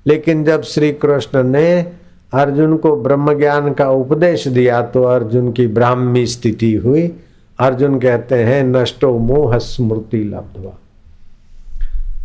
[0.05, 1.91] लेकिन जब श्री कृष्ण ने
[2.33, 7.15] अर्जुन को ब्रह्म ज्ञान का उपदेश दिया तो अर्जुन की ब्राह्मी स्थिति हुई।
[7.59, 10.77] अर्जुन कहते हैं, नष्टो मोह स्मृति लब्धवा।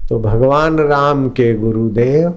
[0.09, 2.35] तो भगवान राम के गुरुदेव,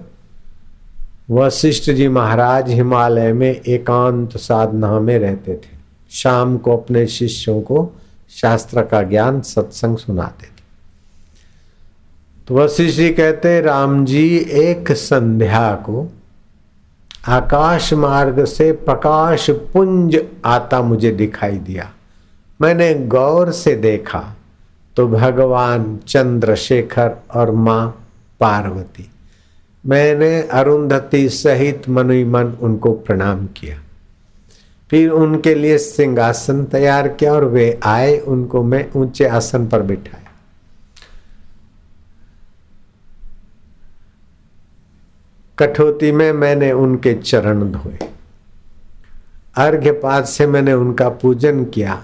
[1.32, 5.75] वशिष्ठ जी महाराज हिमालय में एकांत साधना में रहते थे।
[6.16, 7.90] शाम को अपने शिष्यों को
[8.32, 10.64] शास्त्र का ज्ञान सत्संग सुनाते थे।
[12.48, 16.08] तो वशिष्ठ कहते, राम जी, एक संध्या को
[17.28, 21.92] आकाश मार्ग से प्रकाश पुंज आता मुझे दिखाई दिया।
[22.60, 24.24] मैंने गौर से देखा
[24.98, 27.88] तो भगवान चंद्रशेखर और माँ
[28.40, 29.10] पार्वती।
[29.84, 33.80] मैंने अरुंधति सहित मनुई मन उनको प्रणाम किया।
[34.92, 40.32] फिर उनके लिए सिंहासन तैयार किया और वे आए, उनको मैं ऊँचे आसन पर बिठाया।
[45.60, 48.00] कठोती में मैंने उनके चरण धोए।
[49.58, 52.04] अर्घ्य पाद से मैंने उनका पूजन किया।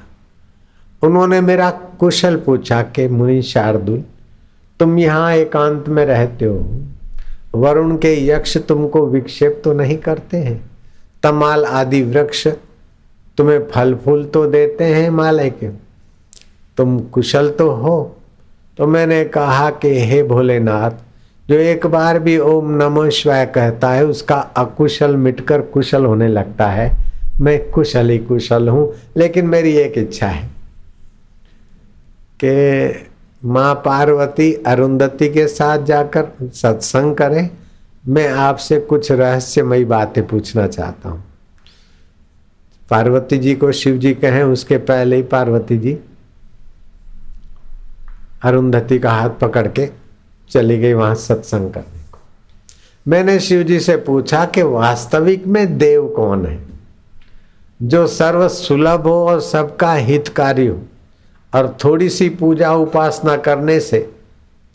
[1.03, 4.03] उन्होंने मेरा कुशल पूछा कि, मुनि शार्दुल,
[4.79, 6.81] तुम यहाँ एकांत में रहते हो?
[7.55, 10.71] वरुण के यक्ष तुमको विक्षेप तो नहीं करते हैं?
[11.23, 12.47] तमाल आदि वृक्ष
[13.37, 15.69] तुम्हें फल फूल तो देते हैं हिमालय के।
[16.77, 18.17] तुम कुशल तो हो।
[18.77, 20.91] तो मैंने कहा कि हे भोलेनाथ,
[21.49, 26.67] जो एक बार भी ओम नमो शिवाय कहता है, उसका अकुशल मिटकर कुशल होने लगता
[26.67, 26.91] है।
[27.41, 30.49] मैं कुशल ही कुशल हूँ, लेकिन मेरी एक इच्छा है
[32.43, 33.07] कि
[33.43, 37.49] माँ पार्वती अरुंधति के साथ जाकर सत्संग करें।
[38.07, 41.23] मैं आपसे कुछ रहस्यमयी बातें पूछना चाहता हूँ।
[42.91, 45.99] पार्वती जी को शिव जी कहें, उसके पहले ही पार्वती जी
[48.43, 49.89] अरुंधति का हाथ पकड़ के
[50.49, 52.19] चली गई वहाँ सत्संग करने को।
[53.07, 56.59] मैंने शिव जी से पूछा कि वास्तविक में देव कौन है?
[57.81, 60.81] जो सर्व सुलभ हो और सबका हितकारी हो,
[61.55, 64.11] और थोड़ी सी पूजा उपासना करने से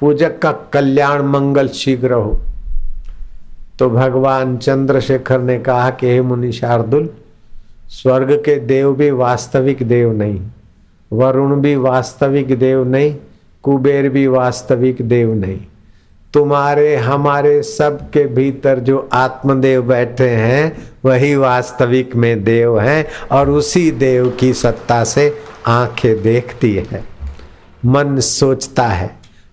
[0.01, 2.41] पूजक का कल्याण मंगल शीघ्र हो।
[3.79, 7.11] तो भगवान चंद्रशेखर ने कहा कि, हे मुनि शार्दुल
[7.89, 10.41] स्वर्ग के देव भी वास्तविक देव नहीं,
[11.13, 13.17] वरुण भी वास्तविक देव नहीं,
[13.63, 15.59] कुबेर भी वास्तविक देव नहीं।
[16.35, 23.51] तुम्हारे, हमारे सब के भीतर जो आत्मदेव बैठे हैं, वही वास्तविक में देव हैं और
[23.51, 25.35] उसी देव की सत्ता से
[25.67, 27.05] आँखें देखती है।
[27.87, 29.11] मन सोचता है,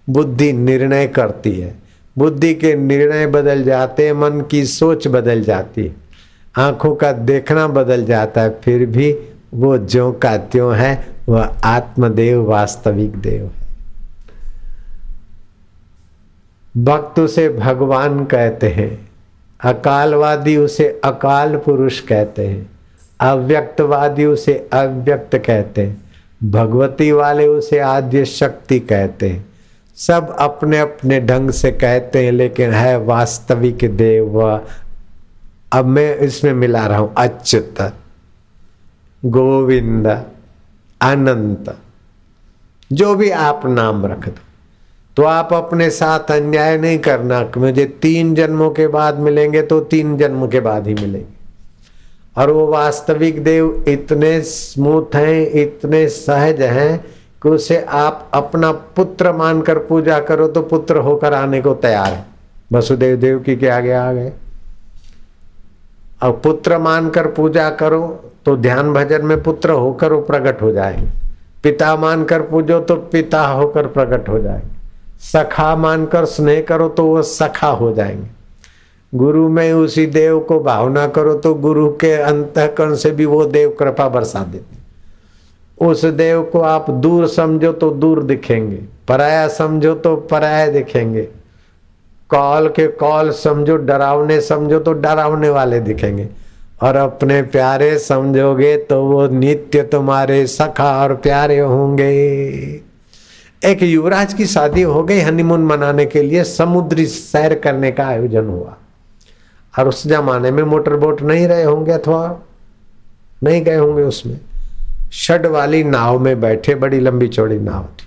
[0.10, 1.76] बुद्धि निर्णय करती है।
[2.17, 6.03] बुद्धि के निर्णय बदल जाते मन की सोच बदल जाती है।
[6.56, 9.12] आँखों का देखना बदल जाता है, फिर भी
[9.54, 13.63] वो ज्यो का त्यों है, वह आत्मदेव वास्तविक देव है।
[16.76, 19.10] भक्त उसे भगवान कहते हैं,
[19.60, 22.70] अकालवादी उसे अकाल पुरुष कहते हैं,
[23.20, 26.02] अव्यक्तवादी उसे अव्यक्त कहते हैं,
[26.44, 29.46] भगवती वाले उसे आद्य शक्ति कहते हैं।
[29.98, 34.42] सब अपने अपने ढंग से कहते हैं, लेकिन है वास्तविक देव
[35.74, 37.82] अब मैं इसमें मिला रहा हूँ अच्युत,
[39.24, 40.08] गोविंद,
[41.02, 41.76] अनंत।
[42.92, 44.42] जो भी आप नाम रख दो।
[45.18, 50.18] तो आप अपने साथ अन्याय नहीं करना मुझे तीन जन्मों के बाद मिलेंगे तो तीन
[50.18, 51.32] जन्म के बाद ही मिलेंगे।
[52.38, 56.98] और वो वास्तविक देव इतने स्मूथ हैं, इतने सहज हैं,
[57.44, 62.26] कि उसे आप अपना पुत्र मानकर पूजा करो तो पुत्र होकर आने को तैयार है।
[62.72, 64.32] वसुदेव देव की क्या आगे आ गए?
[66.24, 68.02] और पुत्र मानकर पूजा करो
[68.46, 71.12] तो ध्यान भजन में पुत्र होकर वो प्रकट हो जाएँगे
[71.64, 74.72] पिता मानकर पूजो तो पिता होकर प्रकट हो जाएँगे
[75.22, 78.28] सखा मानकर स्नेह करो तो वो सखा हो जाएँगे।
[79.14, 83.76] गुरु में उसी देव को भावना करो तो गुरु के अंतकरण से भी वो देव
[83.80, 90.16] कृपा बरसा देते। उस देव को आप दूर समझो तो दूर दिखेंगे। पराया समझो तो
[90.16, 91.28] पराया दिखेंगे।
[92.34, 96.28] कॉल के कॉल समझो, डरावने समझो तो डरावने वाले दिखेंगे।
[96.82, 102.10] और अपने प्यारे समझोगे तो वो नित्य तुम्हारे सखा और प्यारे होंगे।
[103.65, 108.46] एक युवराज की शादी हो गई हनीमून मनाने के लिए, समुद्री सैर करने का आयोजन
[108.46, 108.76] हुआ।
[109.80, 112.39] और उस जमाने में मोटर बोट नहीं रहे होंगे अथवा
[113.43, 114.39] नहीं गए होंगे उसमें।
[115.12, 118.06] शड वाली नाव में बैठे, बड़ी लंबी चौड़ी नाव थी।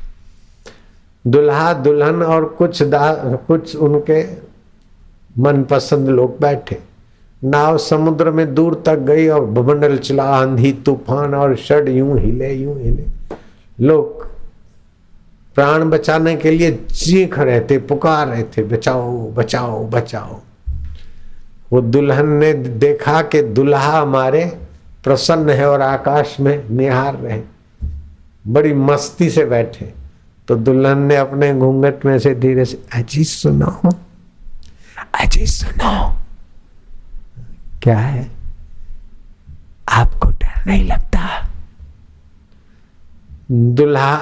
[1.26, 3.12] दुल्हा, दुल्हन और कुछ दा,
[3.48, 4.24] कुछ उनके
[5.38, 6.78] मनपसंद लोग बैठे।
[7.44, 12.52] नाव समुद्र में दूर तक गई और बमंडल चला आंधी, तूफ़ान और शड यूँ हिले
[12.54, 13.04] यूँ हिले।
[13.80, 14.26] लोग
[15.54, 20.40] प्राण बचाने के लिए चीख रहे थे, पुकार रहे थे, बचाओ बचाओ बचाओ।
[21.72, 24.58] वो दुल्हन ने देखा कि दुल्हा हमारे
[25.04, 27.40] प्रसन्न है और आकाश में निहार रहे।
[28.48, 30.05] बड़ी मस्ती से बैठे।
[30.48, 33.90] तो दुल्हन ने अपने घूंघट में से धीरे से, अजी सुनो
[35.14, 35.92] अजी सुनो,
[37.82, 38.30] क्या है?
[39.88, 41.28] आपको डर नहीं लगता?
[43.50, 44.16] दुल्हा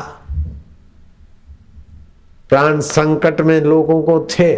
[2.50, 4.54] प्राण संकट में लोगों को थे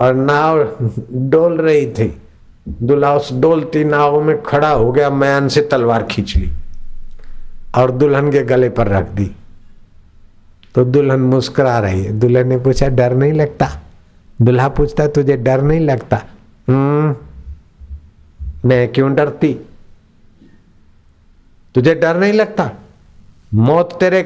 [0.00, 0.62] और नाव
[1.30, 2.08] डोल रही थी।
[2.66, 6.50] दुल्हा उस डोलती नाव में खड़ा हो गया, मैन से तलवार खींच ली
[7.74, 9.30] और दुल्हन के गले पर रख दी।
[10.76, 13.68] तो दुल्हन मुस्कुरा रही है। दुल्हन ने पूछा डर नहीं लगता?
[14.42, 16.22] दुल्हा पूछता तुझे डर नहीं लगता?
[16.68, 19.60] हम्म मैं क्यों डरती?
[21.74, 22.70] तुझे डर नहीं लगता?
[23.54, 24.22] मौत तेरे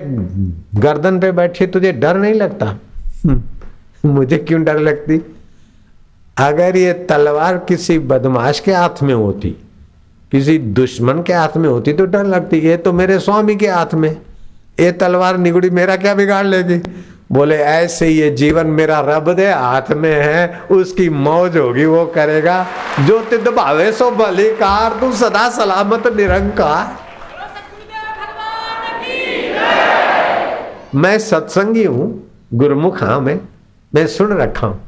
[0.76, 2.76] गर्दन पे बैठी तुझे डर नहीं लगता?
[4.04, 5.20] मुझे क्यों डर लगती?
[6.38, 9.56] अगर ये तलवार किसी बदमाश के हाथ में होती
[10.32, 13.94] किसी दुश्मन के हाथ में होती तो डर लगती। ये तो मेरे स्वामी के हाथ
[13.94, 14.16] में
[14.80, 16.80] ये तलवार निगुड़ी मेरा क्या बिगाड़ लेगी?
[17.32, 22.66] बोले, ऐसे ये जीवन मेरा रब दे, हाथ में है, उसकी मौज होगी, वो करेगा।
[23.00, 26.98] जो तिद भावे सो बलिकार, तू सदा सलामत, निरंकार।
[30.94, 32.08] मैं सत्संगी हूँ,
[32.54, 33.38] गुरुमुख हाँ मैं
[33.92, 34.80] मैं सुन रखा हूँ।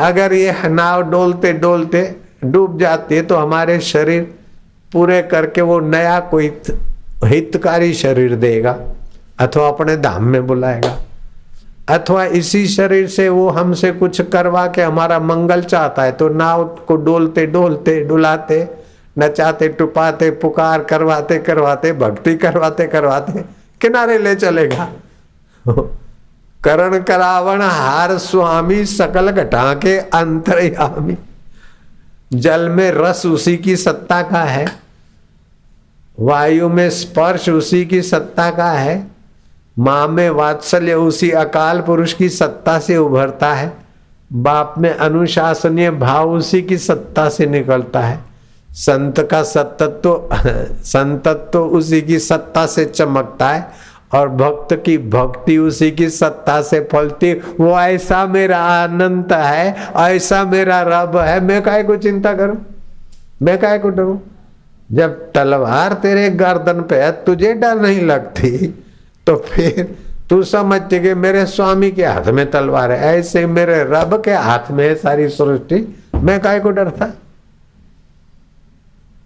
[0.00, 2.02] अगर ये नाव डोलते डोलते
[2.44, 4.22] डूब जाती है तो हमारे शरीर
[4.92, 6.48] पूरे करके वो नया कोई
[7.24, 8.76] हितकारी शरीर देगा,
[9.38, 10.96] अथवा अपने धाम में बुलाएगा,
[11.88, 16.64] अथवा इसी शरीर से वो हमसे कुछ करवा के हमारा मंगल चाहता है तो नाव
[16.88, 18.68] को डोलते डोलते, डुलाते,
[19.18, 23.44] नचाते, टुपाते, पुकार, करवाते करवाते, भक्ति करवाते करवाते,
[23.80, 24.88] किनारे ले चलेगा।
[26.60, 31.16] करण करावण हार स्वामी सकल घटा के अंतर्यामी।
[32.32, 34.66] जल में रस उसी की सत्ता का है।
[36.20, 39.06] वायु में स्पर्श उसी की सत्ता का है।
[39.78, 43.72] माँ में वात्सल्य उसी अकाल पुरुष की सत्ता से उभरता है।
[44.32, 48.18] बाप में अनुशासनीय भाव उसी की सत्ता से निकलता है।
[48.70, 50.28] संत का सतत्व,
[50.82, 53.70] संतत्व उसी की सत्ता से चमकता है
[54.14, 60.44] और भक्त की भक्ति उसी की सत्ता से फलती। वो ऐसा मेरा अनंत है, ऐसा
[60.44, 62.56] मेरा रब है। मैं काय को चिंता करूँ?
[63.42, 64.18] मैं काय को डरूं?
[64.92, 68.84] जब तलवार तेरे गर्दन पे है, तुझे डर नहीं लगती?
[69.26, 69.96] तो फिर
[70.30, 74.70] तू समझते कि मेरे स्वामी के हाथ में तलवार है। ऐसे मेरे रब के हाथ
[74.70, 77.08] में है सारी सृष्टि। मैं काय को डरता?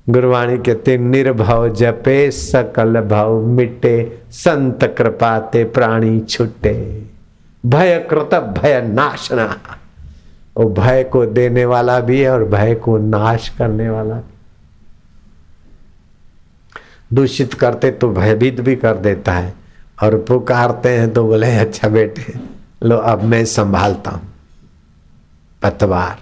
[0.08, 7.02] गुरवाणी कहते, निर्भव जपे, सकल भाव मिटे, संत कृपाते प्राणी छुटे।
[7.66, 9.56] भय कृत, भय नाशना।
[10.56, 14.29] वो भय को देने वाला भी है और भय को नाश करने वाला।
[17.10, 19.54] दूषित करते तो भयभीत भी कर देता है।
[20.02, 22.32] और पुकारते हैं तो बोले अच्छा बेटे,
[22.84, 24.28] लो अब मैं संभालता हूँ।
[25.62, 26.18] पतवार।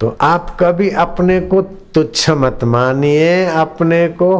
[0.00, 1.60] तो आप कभी अपने को
[1.94, 4.32] तुच्छ मत मानिए, अपने को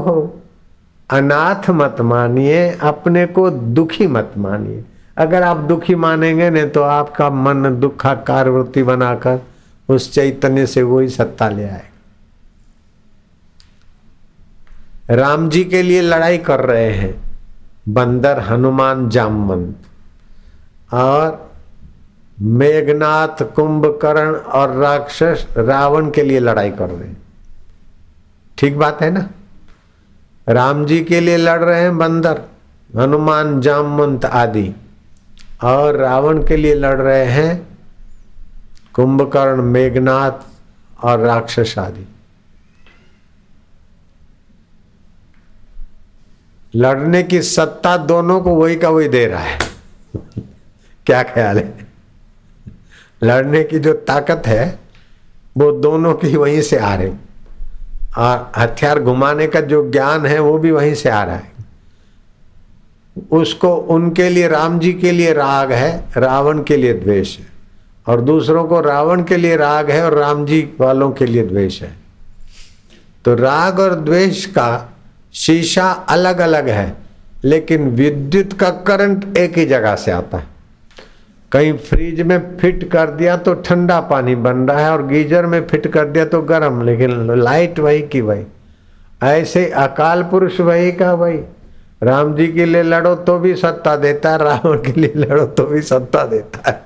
[1.11, 4.85] अनाथ मत मानिए, अपने को दुखी मत मानिए।
[5.17, 9.41] अगर आप दुखी मानेंगे नहीं तो आपका मन दुखाकार वृत्ति बनाकर
[9.89, 11.89] उस चैतन्य से वो ही सत्ता ले आए।
[15.11, 17.21] राम जी के लिए लड़ाई कर रहे हैं,
[17.89, 19.77] बंदर, हनुमान, जामवंत।
[20.93, 21.53] और
[22.41, 27.23] मेघनाथ, कुंभकर्ण और राक्षस रावण के लिए लड़ाई कर रहे हैं।
[28.59, 29.29] ठीक बात है ना?
[30.49, 32.43] राम जी के लिए लड़ रहे हैं बंदर,
[32.97, 34.75] हनुमान, जामवंत आदि।
[35.65, 37.76] और रावण के लिए लड़ रहे हैं
[38.97, 40.33] कुंभकर्ण मेघनाथ
[41.05, 42.09] और राक्षस आदि।
[46.75, 49.59] लड़ने की सत्ता दोनों को वही का वही दे रहा है।
[51.07, 51.87] क्या ख्याल है?
[53.23, 54.79] लड़ने की जो ताकत है,
[55.59, 57.13] वो दोनों की वहीं से आ रही।
[58.19, 61.53] और हथियार घुमाने का जो ज्ञान है, वो भी वहीं से आ रहा है।
[63.33, 67.56] उसको उनके लिए, राम जी के लिए राग है, रावण के लिए द्वेष है।
[68.07, 71.81] और दूसरों को रावण के लिए राग है और राम जी वालों के लिए द्वेष
[71.83, 71.93] है।
[73.25, 74.93] तो राग और द्वेष का
[75.35, 76.93] शीशा अलग अलग है,
[77.45, 80.55] लेकिन विद्युत का करंट एक ही जगह से आता है।
[81.53, 85.67] कहीं फ्रिज में फिट कर दिया तो ठंडा पानी बन रहा है और गीजर में
[85.67, 88.45] फिट कर दिया तो गर्म, लेकिन लाइट वही की वही।
[89.25, 91.39] ऐसे अकाल पुरुष वही का वही।
[92.03, 95.65] राम जी के लिए लड़ो तो भी सत्ता देता है, रावण के लिए लड़ो तो
[95.65, 96.85] भी सत्ता देता है।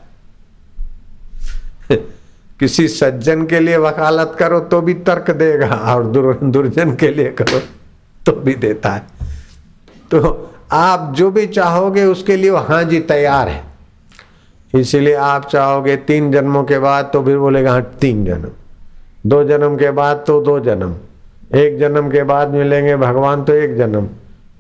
[2.61, 7.31] किसी सज्जन के लिए वकालत करो तो भी तर्क देगा और दुर, दुर्जन के लिए
[7.33, 7.59] करो
[8.27, 9.03] तो भी देता है।
[10.11, 13.63] तो आप जो भी चाहोगे उसके लिए हाँ जी तैयार है।
[14.75, 18.51] इसीलिए आप चाहोगे तीन जन्मों के बाद तो फिर बोलेगा हाँ तीन जन्म।
[19.27, 20.95] दो जन्म के बाद तो दो जन्म।
[21.59, 24.09] एक जन्म के बाद मिलेंगे भगवान तो एक जन्म।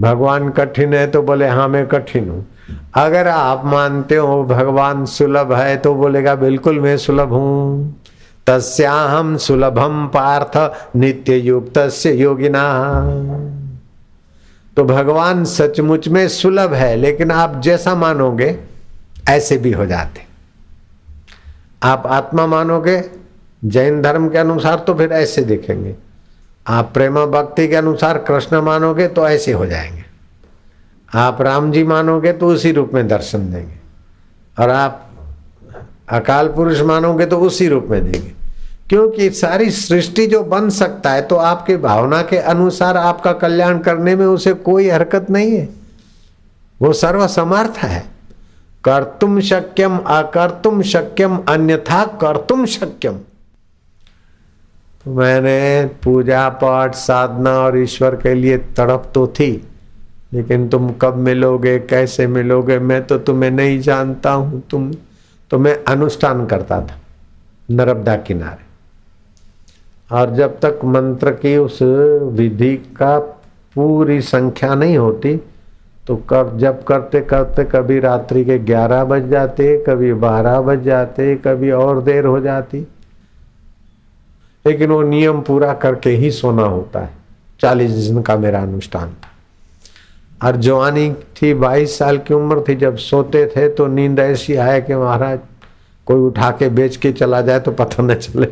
[0.01, 2.47] भगवान कठिन है तो बोले हाँ मैं कठिन हूँ।
[2.95, 7.97] अगर आप मानते हो भगवान सुलभ है तो बोलेगा, बिल्कुल मैं सुलभ हूँ।
[8.47, 12.63] तस्याहम सुलभम पार्थ नित्य युक्त योगिना।
[14.77, 18.59] तो भगवान सचमुच में सुलभ है, लेकिन आप जैसा मानोगे,
[19.29, 20.23] ऐसे भी हो जाते।
[21.83, 23.11] आप आत्मा मानोगे,
[23.65, 25.95] जैन धर्म के अनुसार तो फिर ऐसे दिखेंगे।
[26.67, 30.10] आप प्रेम भक्ति के अनुसार कृष्ण मानोगे तो ऐसे हो जाएँगे।
[31.15, 33.75] आप राम जी मानोगे तो उसी रूप में दर्शन देंगे।
[34.59, 35.07] और आप
[36.09, 38.33] अकाल पुरुष मानोगे तो उसी रूप में देंगे।
[38.89, 44.15] क्योंकि सारी सृष्टि जो बन सकता है तो आपके भावना के अनुसार आपका कल्याण करने
[44.17, 45.69] में उसे कोई हरकत नहीं है।
[46.83, 48.05] वो सर्वसमर्थ है।
[48.85, 53.19] कर्तुम शक्यम अकर्तुम शक्यम, अन्यथा कर्तुम शक्यम।
[55.05, 59.53] तो मैंने पूजा पाठ, साधना और ईश्वर के लिए तड़प तो थी।
[60.33, 64.91] लेकिन तुम कब मिलोगे, कैसे मिलोगे, मैं तो तुम्हें नहीं जानता हूँ। तुम
[65.51, 66.99] तो मैं अनुष्ठान करता था,
[67.69, 68.69] नर्मदा किनारे।
[70.11, 73.19] और जब तक मंत्र की उस विधि का
[73.77, 75.37] पूरी संख्या नहीं होती
[76.07, 81.35] तो कब, जब करते करते कभी रात्रि के ग्यारह बज जाते, कभी बारह बज जाते,
[81.37, 82.79] कभी और देर हो जाती।
[84.65, 87.11] लेकिन वो नियम पूरा करके ही सोना होता है।
[87.61, 89.30] चालीस दिन का मेरा अनुष्ठान था।
[90.45, 94.81] और जवानी थी, बाईस साल की उम्र थी, जब सोते थे तो नींद ऐसी आए
[94.81, 95.39] कि महाराज,
[96.07, 98.47] कोई उठा के बेच के चला जाए तो पता न चले।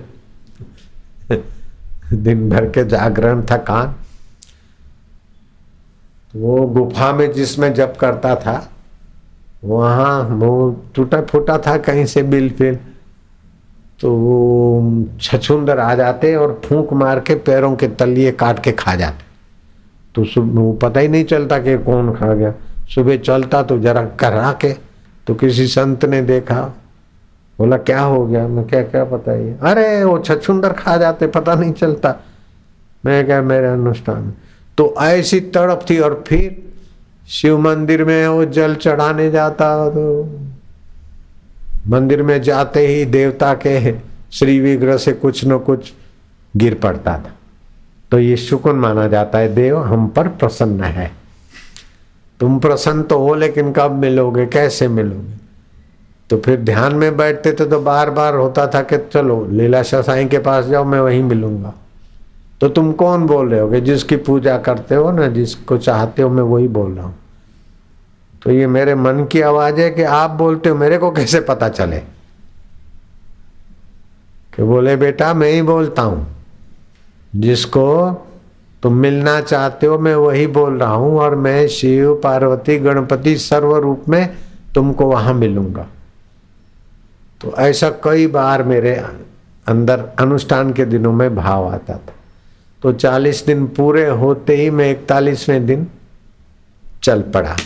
[2.12, 3.94] दिन भर के जागरण था थकान
[6.36, 8.70] वो गुफा में जिसमें जब करता था,
[9.64, 12.78] वहाँ वो टूटा फूटा था कहीं से बिल फिल।
[14.00, 18.94] तो वो छछुंदर आ जाते और फूंक मार के पैरों के तलिए काट के खा
[18.94, 19.27] जाते।
[20.18, 22.52] तो सुबह पता ही नहीं चलता कि कौन खा गया।
[22.90, 24.72] सुबह चलता तो जरा करा के
[25.26, 26.60] तो किसी संत ने देखा।
[27.58, 28.46] बोला, क्या हो गया?
[28.48, 32.14] मैं क्या क्या पता ही अरे, वो छछुंदर खा जाते, पता नहीं चलता।
[33.04, 34.32] मैं क्या, मेरे अनुष्ठान
[34.78, 36.62] तो ऐसी तड़प थी और फिर
[37.28, 40.04] शिव मंदिर में वो जल चढ़ाने जाता तो
[41.86, 43.92] मंदिर में जाते ही देवता के
[44.32, 45.92] श्री विग्रह से कुछ न कुछ
[46.56, 47.37] गिर पड़ता था।
[48.10, 51.12] तो ये शुकुन माना जाता है, देव, हम पर प्रसन्न है।
[52.40, 54.46] तुम प्रसन्न तो हो, लेकिन कब मिलोगे?
[54.46, 55.38] कैसे मिलोगे?
[56.30, 60.26] तो फिर ध्यान में बैठते थे तो बार बार होता था कि, चलो लीलाशाह साई
[60.26, 61.74] के पास जाओ, मैं वहीं मिलूँगा।
[62.60, 66.42] तो तुम कौन बोल रहे हो जिसकी पूजा करते हो ना, जिसको चाहते हो, मैं
[66.42, 67.14] वही बोल रहा हूँ।
[68.42, 71.68] तो ये मेरे मन की आवाज़ है कि आप बोलते हो, मेरे को कैसे पता
[71.68, 71.98] चले?
[74.56, 76.37] कि बोले, बेटा, मैं ही बोलता हूँ।
[77.36, 78.24] जिसको
[78.82, 83.76] तुम मिलना चाहते हो, मैं वही बोल रहा हूँ और मैं शिव, पार्वती, गणपति सर्व
[83.76, 84.36] रूप में
[84.74, 85.86] तुमको वहाँ मिलूँगा।
[87.40, 88.94] तो ऐसा कई बार मेरे
[89.66, 92.14] अंदर अनुष्ठान के दिनों में भाव आता था।
[92.82, 95.86] तो चालीस दिन पूरे होते ही मैं इकतालीसवें दिन
[97.02, 97.56] चल पड़ा।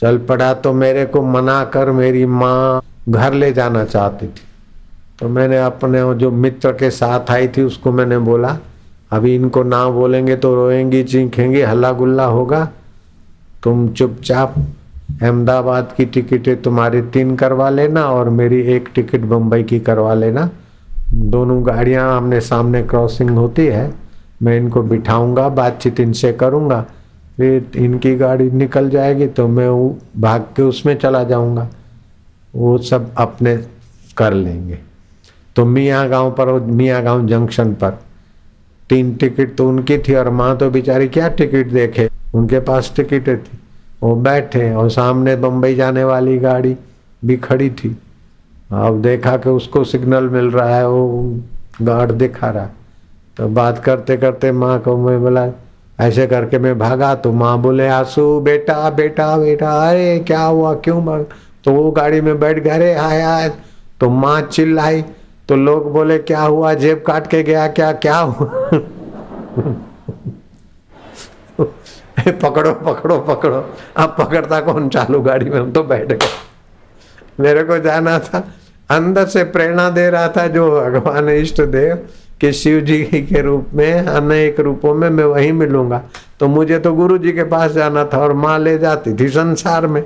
[0.00, 4.42] चल पड़ा तो मेरे को मना कर मेरी माँ घर ले जाना चाहती थी।
[5.18, 8.56] तो मैंने अपने जो मित्र के साथ आई थी, उसको मैंने बोला,
[9.10, 12.68] अभी इनको ना बोलेंगे तो रोएँगी, चीखेंगी हल्ला गुल्ला होगा।
[13.62, 14.54] तुम चुपचाप
[15.22, 20.48] अहमदाबाद की टिकटें तुम्हारी तीन करवा लेना और मेरी एक टिकट बम्बई की करवा लेना।
[21.14, 23.92] दोनों गाड़ियाँ हमने सामने क्रॉसिंग होती है,
[24.42, 26.84] मैं इनको बिठाऊँगा, बातचीत इनसे करूँगा।
[27.36, 29.68] फिर इनकी गाड़ी निकल जाएगी तो मैं
[30.20, 31.68] भाग के उसमें चला जाऊँगा।
[32.54, 33.56] वो सब अपने
[34.16, 34.78] कर लेंगे।
[35.56, 37.98] तो मियाँ गाँव पर मियाँ गाँव जंक्शन पर।
[38.90, 42.08] तीन टिकट तो उनकी थी और माँ तो बेचारी क्या टिकट देखे?
[42.34, 43.58] उनके पास टिकटें थी।
[44.02, 46.76] वो बैठे और सामने बम्बई जाने वाली गाड़ी
[47.24, 47.96] भी खड़ी थी।
[48.72, 51.40] अब देखा कि उसको सिग्नल मिल रहा है, वो
[51.82, 52.68] गार्ड दिखा रहा
[53.36, 55.46] तो बात करते करते माँ को मैं बोला,
[56.00, 61.04] ऐसे करके मैं भागा तो माँ बोले, आँसू, बेटा बेटा बेटा, अरे, क्या हुआ, क्यों
[61.04, 61.26] भाग?
[61.64, 63.48] तो वो गाड़ी में बैठ गए, अरे आया
[64.00, 65.02] तो माँ चिल्लाई
[65.48, 66.74] तो लोग बोले, क्या हुआ?
[66.74, 67.92] जेब काट के गया क्या?
[67.92, 68.70] क्या हुआ?
[72.42, 73.56] पकड़ो पकड़ो पकड़ो।
[73.96, 74.88] अब पकड़ता कौन?
[74.88, 76.28] चालू गाड़ी में हम तो बैठ गए।
[77.40, 78.38] मेरे को जाना था।
[78.90, 81.94] अंदर से प्रेरणा दे रहा था जो भगवान इष्ट देव
[82.40, 86.02] कि शिव जी के रूप में, अनेक रूपों में मैं वहीं मिलूँगा।
[86.40, 89.86] तो मुझे तो गुरु जी के पास जाना था और माँ ले जाती थी संसार
[89.86, 90.04] में।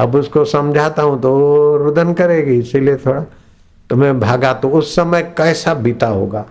[0.00, 3.24] अब उसको समझाता हूँ तो रुदन करेगी, इसीलिए थोड़ा
[3.90, 6.44] तो मैं भागा तो उस समय कैसा बीता होगा?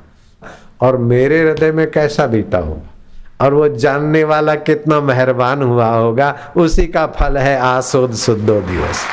[0.82, 3.46] और मेरे हृदय में कैसा बीता होगा?
[3.46, 6.36] और वो जानने वाला कितना मेहरबान हुआ होगा?
[6.58, 9.06] उसी का फल है आसोद शुद्धो दिवस।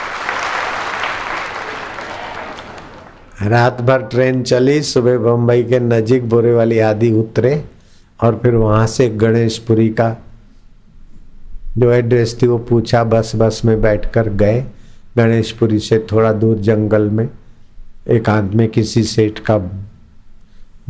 [3.43, 7.65] रात भर ट्रेन चली, सुबह बम्बई के नजीक बोरे वाली आदि उतरे
[8.23, 10.17] और फिर वहाँ से गणेशपुरी का
[11.79, 14.65] जो एड्रेस थी वो पूछा बस बस में बैठकर गए।
[15.17, 17.29] गणेशपुरी से थोड़ा दूर जंगल में
[18.07, 19.59] एकांत में किसी सेठ का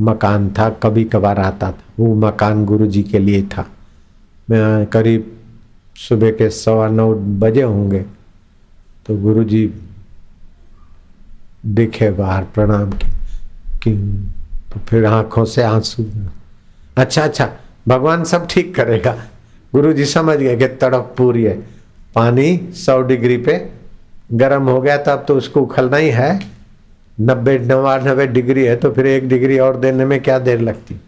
[0.00, 3.66] मकान था कभी कभार आता था। वो मकान गुरु जी के लिए था।
[4.48, 5.32] मैं करीब
[5.96, 8.00] सुबह के सवा नौ बजे होंगे
[9.06, 9.66] तो गुरु जी
[11.66, 13.10] दिखे बाहर प्रणाम की,
[13.82, 13.92] कि
[14.72, 16.04] तो फिर आँखों से आँसू।
[16.96, 17.48] अच्छा अच्छा
[17.88, 19.12] भगवान सब ठीक करेगा।
[19.72, 21.54] गुरु जी समझ गए कि तड़प पूरी है।
[22.14, 23.56] पानी सौ डिग्री पे
[24.32, 26.55] गर्म हो गया तब तो उसको उखलना ही है।
[27.18, 31.00] नब्बे, नवानबे डिग्री है तो फिर एक डिग्री और देने में क्या देर लगती?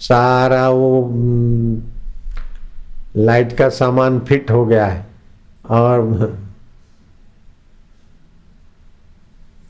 [0.00, 1.08] सारा वो
[3.16, 5.06] लाइट का सामान फिट हो गया है,
[5.64, 6.36] और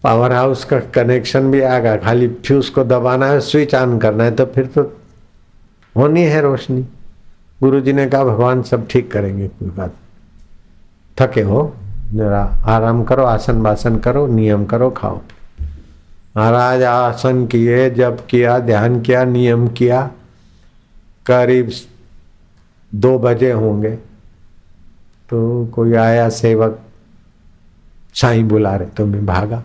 [0.05, 4.25] पावर हाउस का कनेक्शन भी आ गया, खाली फ्यूज को दबाना है, स्विच ऑन करना
[4.25, 4.83] है तो फिर तो
[5.95, 6.87] होनी है रोशनी।
[7.61, 9.95] गुरु जी ने कहा, भगवान सब ठीक करेंगे, कोई बात
[11.17, 11.63] थके हो?
[12.15, 15.21] जरा आराम करो आसन बासन करो, नियम करो, खाओ।
[16.37, 20.11] महाराज, आसन किए जब किया, ध्यान किया, नियम किया।
[21.27, 21.71] करीब
[22.95, 23.91] दो बजे होंगे
[25.31, 26.79] तो कोई आया सेवक,
[28.15, 29.63] साईं बुला रहे तो मैं भागा।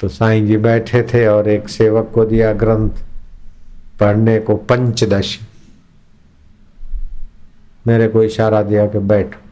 [0.00, 2.90] तो साईं जी बैठे थे और एक सेवक को दिया ग्रंथ
[4.00, 5.46] पढ़ने को पंचदशी।
[7.86, 9.47] मेरे को इशारा दिया कि बैठो।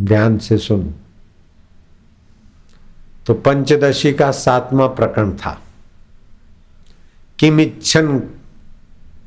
[0.00, 0.94] ध्यान से सुन।
[3.26, 5.60] तो पंचदशी का सातवां प्रकरण था।
[7.38, 8.22] किमिच्छन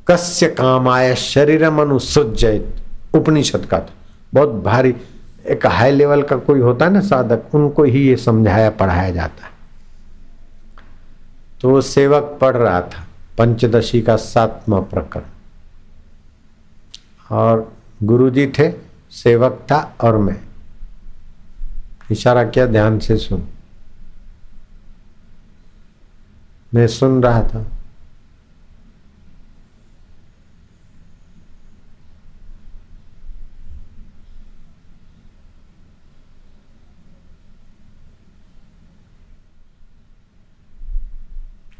[0.08, 2.82] कस्य कामाय शरीरम अनुसृजित
[3.14, 3.90] उपनिषद का था।
[4.34, 4.94] बहुत भारी,
[5.46, 9.44] एक हाई लेवल का कोई होता है ना साधक, उनको ही ये समझाया, पढ़ाया जाता
[9.44, 9.52] है।
[11.60, 13.06] तो वो सेवक पढ़ रहा था,
[13.38, 15.22] पंचदशी का सातवां प्रकरण।
[17.36, 18.72] और गुरुजी थे,
[19.10, 20.47] सेवक था और मैं।
[22.10, 23.48] इशारा किया, ध्यान से सुन।
[26.74, 27.66] मैं सुन रहा था।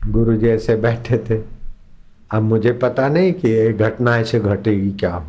[0.06, 1.42] गुरु जी ऐसे बैठे थे।
[2.30, 5.24] अब मुझे पता नहीं कि ये घटना ऐसे घटेगी क्या।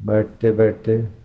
[0.00, 1.17] बैठते बैठते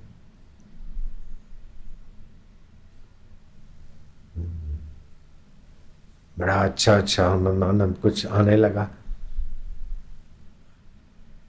[6.38, 8.88] बड़ा अच्छा अच्छा आनंद आनंद कुछ आने लगा।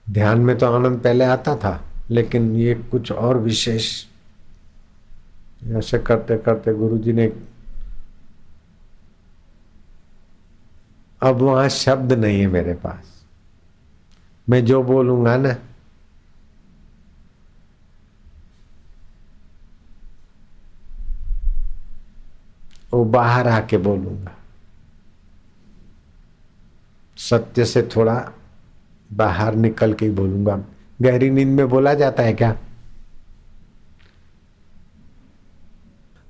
[0.07, 1.79] ध्यान में तो आनंद पहले आता था,
[2.09, 4.05] लेकिन ये कुछ और विशेष
[5.77, 7.25] ऐसे करते करते गुरु जी ने
[11.21, 13.23] अब वहाँ शब्द नहीं है मेरे पास।
[14.47, 15.55] मैं जो बोलूँगा ना,
[22.93, 24.35] वो बाहर आके बोलूँगा।
[27.29, 28.31] सत्य से थोड़ा
[29.13, 30.59] बाहर निकल के ही बोलूँगा।
[31.01, 32.55] गहरी नींद में बोला जाता है क्या?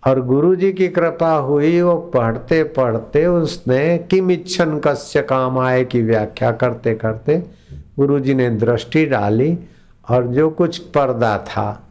[0.08, 5.86] और गुरु जी की कृपा हुई, वो पढ़ते पढ़ते उसने किम इच्छन कस्य काम आए
[5.86, 7.38] की व्याख्या करते करते
[8.00, 9.58] गुरु जी ने दृष्टि डाली
[10.10, 11.88] और जो कुछ पर्दा था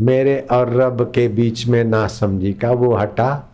[0.00, 3.52] मेरे और रब के बीच में ना समझी का वो हटा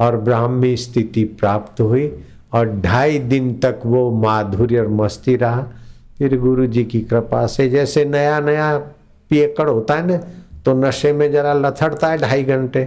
[0.00, 2.06] और ब्राह्मी स्थिति प्राप्त हुई।
[2.52, 5.62] और ढाई दिन तक वो माधुर्य और मस्ती रहा।
[6.18, 8.76] फिर गुरु जी की कृपा से जैसे नया नया
[9.30, 10.16] पियकड़ होता है ना
[10.64, 12.84] तो नशे में जरा लथड़ता है ढाई घंटे।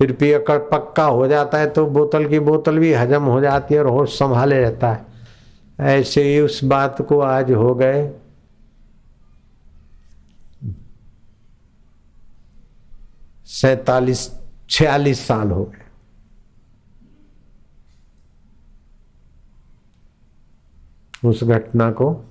[0.00, 3.80] फिर पियकड़ पक्का हो जाता है तो बोतल की बोतल भी हजम हो जाती है
[3.80, 5.08] और होश संभाले रहता है।
[5.90, 8.10] ऐसे ही उस बात को आज हो गए।
[13.50, 14.30] सैतालीस,
[14.70, 15.89] छियालीस साल हो गए।
[21.24, 22.24] उस घटना को।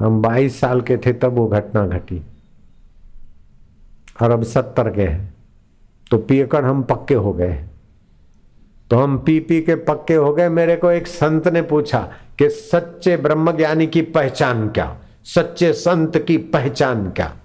[0.00, 2.22] हम 22 साल के थे, तब वो घटना घटी।
[4.22, 5.34] और अब सत्तर के हैं।
[6.10, 7.64] तो पियकर हम पक्के हो गए
[8.90, 12.48] तो हम पी पी के पक्के हो गए। मेरे को एक संत ने पूछा कि
[12.48, 14.98] सच्चे ब्रह्म ज्ञानी की पहचान क्या?
[15.24, 17.36] सच्चे संत की पहचान क्या?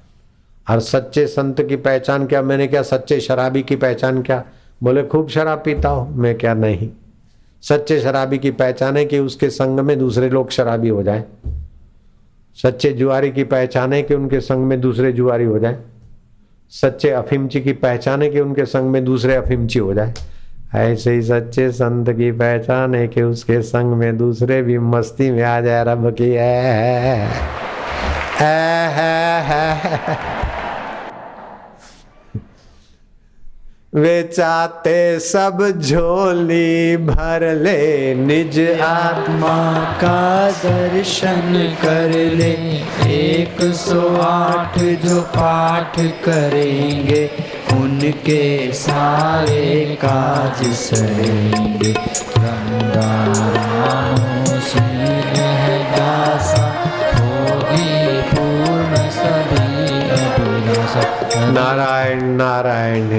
[0.69, 2.41] और सच्चे संत की पहचान क्या?
[2.41, 4.43] मैंने क्या सच्चे शराबी की पहचान क्या?
[4.83, 6.89] बोले, खूब शराब पीता हो। मैं क्या नहीं।
[7.63, 11.23] सच्चे शराबी की पहचान है कि उसके संग में दूसरे लोग शराबी हो जाए
[12.57, 15.77] सच्चे जुआरी की पहचान है कि उनके संग में दूसरे जुआरी हो जाए
[16.71, 20.13] सच्चे अफिमची की पहचान है कि उनके संग में दूसरे अफिमची हो जाए
[20.75, 25.43] ऐसे ही सच्चे संत की पहचान है कि उसके संग में दूसरे भी मस्ती में
[25.43, 26.99] आ जाए रब की है, है,
[28.39, 30.42] है, है।
[33.95, 39.57] वे चाहते सब झोली भर ले, निज आत्मा
[40.01, 42.53] का दर्शन कर ले।
[43.17, 47.21] एक सौ आठ जो पाठ करेंगे,
[47.73, 49.63] उनके सारे
[50.01, 51.93] काज सरेंगे
[52.39, 53.39] गंगारामों
[54.71, 54.85] से
[55.93, 56.65] दासा
[57.19, 59.77] होगी पूर्ण सभी
[61.53, 63.09] नारायण नारायण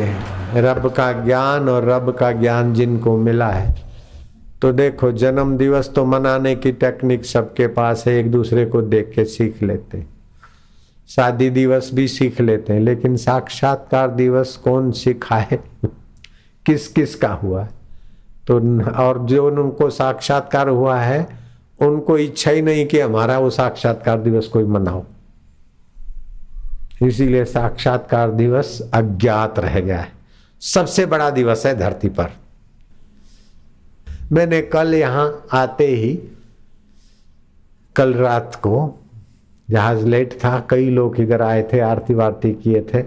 [0.56, 3.74] रब का ज्ञान और रब का ज्ञान जिनको मिला है।
[4.62, 9.12] तो देखो, जन्म दिवस तो मनाने की टेक्निक सबके पास है, एक दूसरे को देख
[9.14, 10.08] के सीख लेते हैं।
[11.08, 15.64] शादी दिवस भी सीख लेते हैं, लेकिन साक्षात्कार दिवस कौन सीखा है?
[16.66, 17.62] किस किस का हुआ?
[17.62, 17.84] है
[18.46, 21.28] तो और जो उनको साक्षात्कार हुआ है,
[21.80, 25.04] उनको इच्छा ही नहीं कि हमारा वो साक्षात्कार दिवस कोई मनाओ।
[27.02, 30.23] इसीलिए साक्षात्कार दिवस अज्ञात रह गया है।
[30.64, 32.30] सबसे बड़ा दिवस है धरती पर।
[34.32, 36.14] मैंने कल यहाँ आते ही,
[37.96, 39.00] कल रात को
[39.70, 43.02] जहाज़ लेट था, कई लोग इधर आए थे आरती वारती किए थे।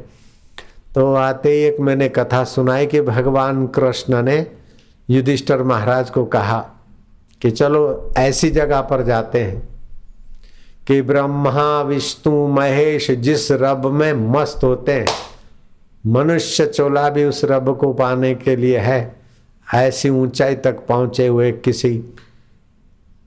[0.96, 4.46] तो आते ही एक मैंने कथा सुनाई कि भगवान कृष्ण ने
[5.10, 6.60] युधिष्ठर महाराज को कहा
[7.42, 9.68] कि चलो ऐसी जगह पर जाते हैं
[10.88, 15.08] कि ब्रह्मा, विष्णु, महेश जिस रब में मस्त होते हैं
[16.08, 19.16] मनुष्य चोला भी उस रब को पाने के लिए है।
[19.74, 22.04] ऐसी ऊंचाई तक पहुँचे हुए किसी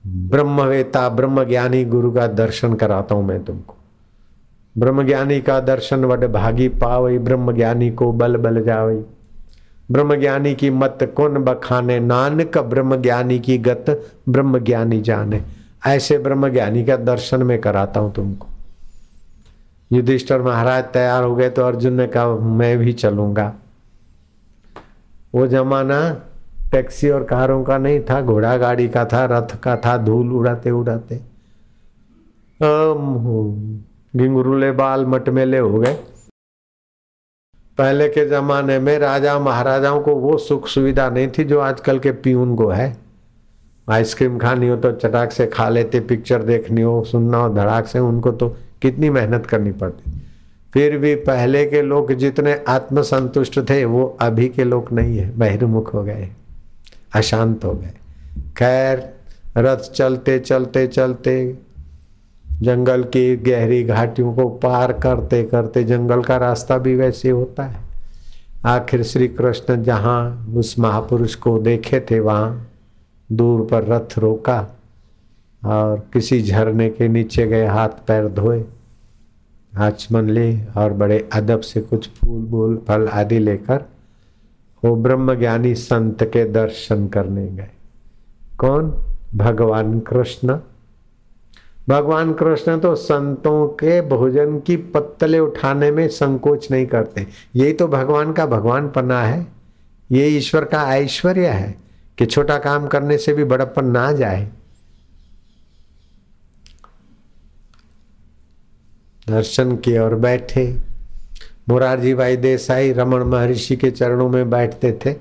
[0.07, 3.75] ब्रह्मवेता, ब्रह्मज्ञानी गुरु का दर्शन कराता हूँ मैं तुमको।
[4.77, 9.01] ब्रह्मज्ञानी का दर्शन वड भागी पावई, ब्रह्मज्ञानी को बल बल जावई।
[9.91, 15.41] ब्रह्मज्ञानी की मत कौन बखाने, नानक ब्रह्मज्ञानी की गत ब्रह्मज्ञानी जाने।
[15.87, 18.47] ऐसे ब्रह्मज्ञानी का दर्शन में कराता हूँ तुमको।
[19.91, 23.53] युधिष्ठर महाराज तैयार हो गए तो अर्जुन ने कहा, मैं भी चलूँगा।
[25.33, 25.97] वो जमाना
[26.71, 30.71] टैक्सी और कारों का नहीं था, घोड़ा गाड़ी का था, रथ का था, धूल उड़ाते
[30.71, 31.19] उड़ाते।
[34.13, 35.93] गिंगरुले बाल मटमेले हो गए।
[37.77, 42.11] पहले के जमाने में राजा महाराजाओं को वो सुख सुविधा नहीं थी जो आजकल के
[42.13, 42.95] पीऊन को है।
[43.87, 47.99] आइसक्रीम खानी हो तो चटाक से खा लेते, पिक्चर देखनी हो, सुनना हो, धड़ाक से,
[47.99, 50.11] उनको तो कितनी मेहनत करनी पड़ती।
[50.73, 55.93] फिर भी पहले के लोग जितने आत्मसंतुष्ट थे, वो अभी के लोग नहीं है, बहिर्मुख
[55.93, 56.29] हो गए,
[57.13, 57.93] अशांत हो गए।
[58.57, 59.13] खैर,
[59.57, 61.57] रथ चलते चलते चलते,
[62.61, 67.79] जंगल की गहरी घाटियों को पार करते करते जंगल का रास्ता भी वैसे होता है।
[68.65, 72.71] आखिर श्री कृष्ण जहाँ उस महापुरुष को देखे थे, वहाँ
[73.31, 74.80] दूर पर रथ रोका।
[75.65, 78.65] और किसी झरने के नीचे गए, हाथ पैर धोए
[79.77, 83.83] आचमन ले और बड़े अदब से कुछ फूल, बूल, फल आदि लेकर
[84.85, 87.69] वो ब्रह्म ज्ञानी संत के दर्शन करने गए।
[88.57, 89.05] कौन?
[89.35, 90.57] भगवान कृष्ण।
[91.89, 97.87] भगवान कृष्ण तो संतों के भोजन की पत्तले उठाने में संकोच नहीं करते। यही तो
[97.87, 99.47] भगवान का भगवान पना है।
[100.11, 101.75] ये ईश्वर का ऐश्वर्य है
[102.17, 104.49] कि छोटा काम करने से भी बड़प्पन ना जाए।
[109.29, 110.77] दर्शन किए और बैठे।
[111.69, 115.15] मुरारजी भाई देसाई रमन महर्षि के चरणों में बैठते थे।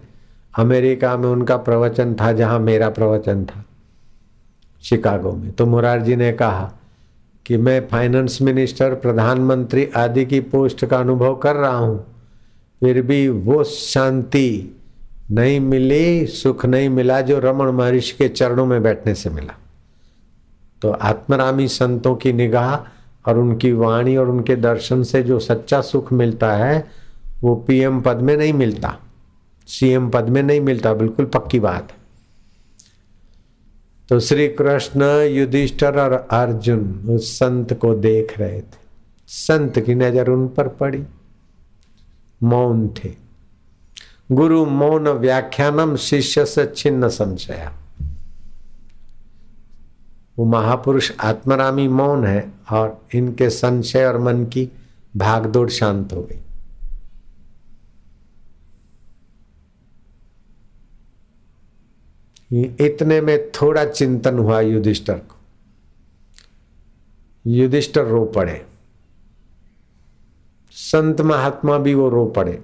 [0.58, 3.64] अमेरिका में उनका प्रवचन था जहाँ मेरा प्रवचन था।
[4.82, 6.72] शिकागो में। तो मुरारजी ने कहा
[7.46, 12.06] कि मैं फाइनेंस मिनिस्टर, प्रधानमंत्री आदि की पोस्ट का अनुभव कर रहा हूँ।
[12.80, 14.76] फिर भी वो शांति
[15.30, 19.54] नहीं मिली, सुख नहीं मिला जो रमन महर्षि के चरणों में बैठने से मिला।
[20.82, 22.76] तो आत्मरामी संतों की निगाह
[23.26, 26.90] और उनकी वाणी और उनके दर्शन से जो सच्चा सुख मिलता है,
[27.42, 28.98] वो पीएम पद में नहीं मिलता।
[29.66, 31.92] सीएम पद में नहीं मिलता, बिल्कुल पक्की बात।
[34.08, 38.80] तो श्री कृष्ण युधिष्ठर और अर्जुन उस संत को देख रहे थे।
[39.26, 41.04] संत की नज़र उन पर पड़ी।
[42.42, 43.10] मौन थे।
[44.32, 47.72] गुरु मौन व्याख्यानम शिष्य से छिन्न संशया।
[50.40, 54.70] वो महापुरुष आत्मरामी मौन है और इनके संशय और मन की
[55.16, 56.40] भागदौड़ शांत हो गई।
[62.80, 65.36] इतने में थोड़ा चिंतन हुआ युधिष्ठर को।
[67.46, 68.66] युधिष्ठर रो पड़े।
[70.70, 72.62] संत महात्मा भी वो रो पड़े।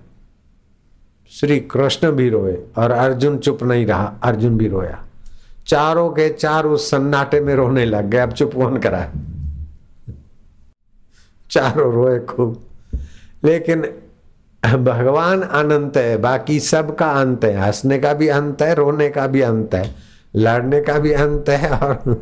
[1.30, 5.05] श्री कृष्ण भी रोए और अर्जुन चुप नहीं रहा, अर्जुन भी रोया।
[5.66, 9.10] चारों के चार उस सन्नाटे में रोने लग गए। अब चुप कौन करा?
[11.50, 12.64] चारों रोए खूब।
[13.44, 13.88] लेकिन
[14.66, 19.26] भगवान अनंत है, बाकी सब का अंत है। हंसने का भी अंत है, रोने का
[19.26, 19.94] भी अंत है,
[20.36, 22.20] लड़ने का भी अंत है और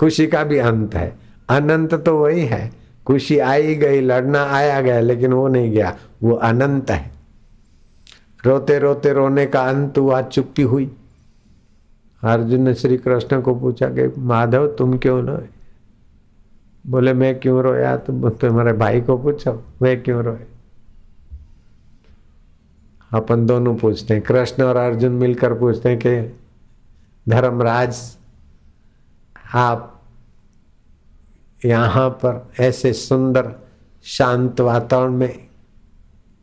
[0.00, 1.16] खुशी का भी अंत है।
[1.48, 2.72] अनंत तो वही है।
[3.06, 7.10] खुशी आई गई, लड़ना आया गया, लेकिन वो नहीं गया। वो अनंत है।
[8.46, 10.96] रोते रोते रोने का अंत हुआ, चुप्पी हुई।
[12.22, 15.48] अर्जुन ने श्री कृष्ण को पूछा कि, माधव, तुम क्यों रोए?
[16.86, 17.96] बोले, मैं क्यों रोया?
[17.96, 20.38] तुम तुम्हारे भाई को पूछो मैं क्यों रोए?
[23.14, 26.38] अपन दोनों पूछते हैं। कृष्ण और अर्जुन मिलकर पूछते हैं कि,
[27.28, 28.16] धर्मराज,
[29.54, 30.02] आप
[31.64, 33.54] यहाँ पर ऐसे सुंदर,
[34.04, 35.48] शांत वातावरण में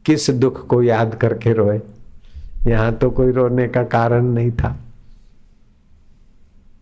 [0.05, 1.81] किस दुख को याद करके रोए?
[2.67, 4.79] यहाँ तो कोई रोने का कारण नहीं था।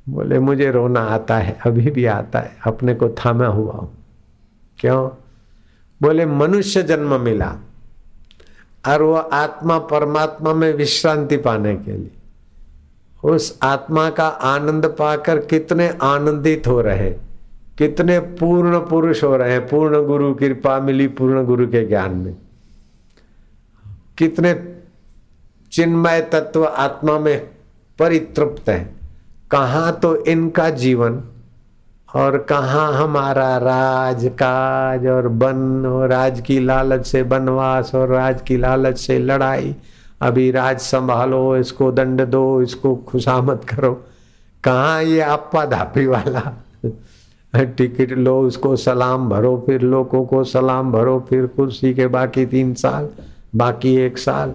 [0.09, 3.97] बोले, मुझे रोना आता है, अभी भी आता है, अपने को थामा हुआ हूँ।
[4.79, 5.09] क्यों?
[6.01, 7.55] बोले, मनुष्य जन्म मिला
[8.87, 12.11] और वो आत्मा परमात्मा में विश्रांति पाने के लिए।
[13.23, 17.09] उस आत्मा का आनंद पाकर कितने आनंदित हो रहे,
[17.77, 22.35] कितने पूर्ण पुरुष हो रहे हैं पूर्ण गुरु कृपा मिली पूर्ण गुरु के ज्ञान में।
[24.17, 24.77] कितने
[25.71, 27.49] चिन्मय तत्व आत्मा में
[27.99, 29.02] परितृप्त है।
[29.53, 31.21] कहा तो इनका जीवन
[32.15, 38.41] और कहा हमारा राज काज और बन और राज की लालच से बनवास और राज
[38.41, 39.75] की लालच से लड़ाई।
[40.21, 43.93] अभी राज संभालो, इसको दंड दो, इसको खुशामत करो।
[44.63, 46.41] कहाँ ये आपा धापी वाला?
[47.53, 52.73] टिकट लो, उसको सलाम भरो, फिर लोगों को सलाम भरो, फिर कुर्सी के बाकी तीन
[52.73, 53.09] साल,
[53.55, 54.53] बाकी एक साल।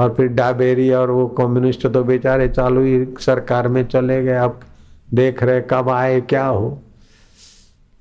[0.00, 4.60] और फिर डाबेरी और वो कम्युनिस्ट तो बेचारे चालू ही सरकार में चले गए। अब
[5.14, 6.82] देख रहे कब आए, क्या हो।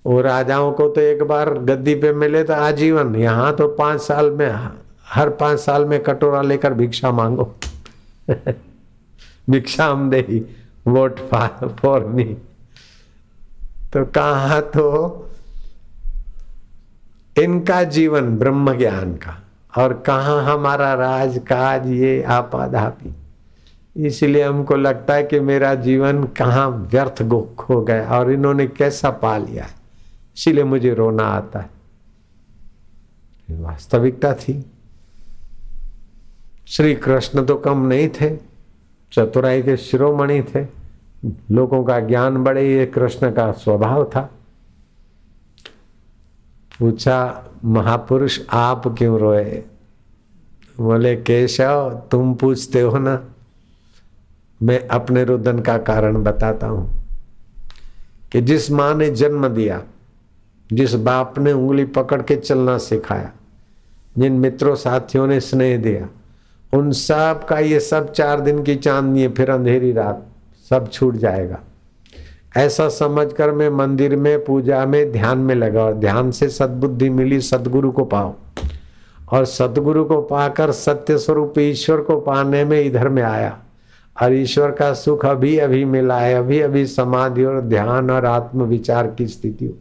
[0.06, 4.32] वो राजाओं को तो एक बार गद्दी पे मिले तो आजीवन। यहाँ तो पाँच साल
[4.32, 4.70] में,
[5.06, 7.56] हर पाँच साल में कटोरा लेकर भिक्षा मांगो।
[9.50, 10.46] भिक्षा हम दे
[10.88, 11.20] वोट
[11.80, 12.24] फॉर मी
[13.94, 14.86] तो कहा तो
[17.40, 19.45] इनका जीवन ब्रह्म ज्ञान का।
[19.78, 23.16] और कहा हमारा राज काज ये आपाधापी
[24.08, 27.22] इसलिए हमको लगता है कि मेरा जीवन कहाँ व्यर्थ
[27.70, 29.70] हो गया और इन्होंने कैसा पा लिया। है
[30.38, 31.70] इसीलिए मुझे रोना आता है।
[33.52, 34.66] वास्तविकता थी।
[36.68, 38.38] श्री कृष्ण तो कम नहीं थे,
[39.12, 40.66] चतुराई के शिरोमणि थे।
[41.52, 44.30] लोगों का ज्ञान बढ़े, ये कृष्ण का स्वभाव था।
[46.80, 49.64] पूछा, महापुरुष, आप क्यों रोए?
[50.80, 53.24] बोले, केशव, तुम पूछते हो ना।
[54.64, 57.06] मैं अपने रुदन का कारण बताता हूँ
[58.32, 59.82] कि जिस माँ ने जन्म दिया,
[60.74, 63.32] जिस बाप ने उंगली पकड़ के चलना सिखाया,
[64.18, 66.10] जिन मित्रों साथियों ने स्नेह दिया,
[66.78, 70.28] उन सब का ये सब चार दिन की चांदनी है, फिर अंधेरी रात
[70.70, 71.60] सब छूट जाएगा।
[72.58, 77.42] ऐसा समझकर मैं मंदिर में, पूजा में ध्यान में लगा और ध्यान से सद्बुद्धि मिली,
[77.42, 78.34] सदगुरु को पाओ
[79.32, 83.58] और सदगुरु को पाकर सत्य स्वरूप ईश्वर को पाने में इधर में आया।
[84.22, 88.64] और ईश्वर का सुख अभी अभी मिला है, अभी अभी समाधि और ध्यान और आत्म
[88.64, 89.80] विचार की स्थिति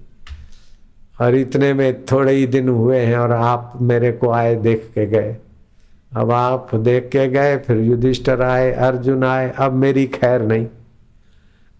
[1.20, 5.06] और इतने में थोड़े ही दिन हुए हैं और आप मेरे को आए देख के
[5.06, 5.36] गए।
[6.16, 10.66] अब आप देख के गए, फिर युधिष्ठर आए, अर्जुन आए, अब मेरी खैर नहीं।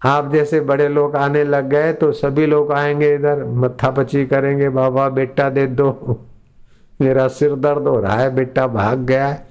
[0.05, 5.09] आप जैसे बड़े लोग आने लग गए तो सभी लोग आएँगे इधर, मत्थापची करेंगे, बाबा
[5.09, 6.25] बेटा दे दो।
[7.01, 9.47] मेरा सिर दर्द हो रहा है, बेटा भाग गया है।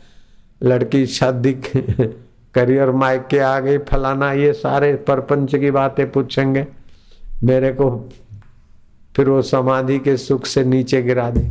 [0.62, 1.52] लड़की शादी
[2.54, 6.66] करियर माइक के आ गई फलाना, ये सारे परपंच की बातें पूछेंगे।
[7.44, 8.10] मेरे को
[9.16, 11.50] फिर वो समाधि के सुख से नीचे गिरा दे।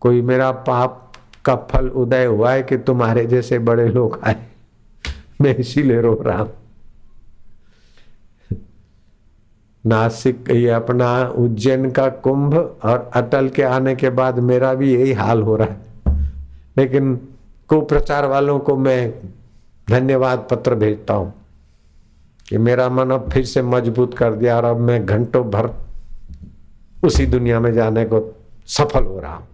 [0.00, 1.12] कोई मेरा पाप
[1.44, 4.36] का फल उदय हुआ है कि तुम्हारे जैसे बड़े लोग आए।
[5.40, 6.52] मैं इसीलिए रो रहा हूँ।
[9.84, 12.54] नासिक, ये अपना उज्जैन का कुंभ
[12.84, 16.26] और अटल के आने के बाद मेरा भी यही हाल हो रहा है।
[16.76, 17.14] लेकिन
[17.68, 19.10] कुप्रचार वालों को मैं
[19.88, 21.32] धन्यवाद पत्र भेजता हूँ
[22.48, 25.70] कि मेरा मन अब फिर से मज़बूत कर दिया और अब मैं घंटों भर
[27.04, 29.46] उसी दुनिया में जाने को सफल हो रहा हूँ।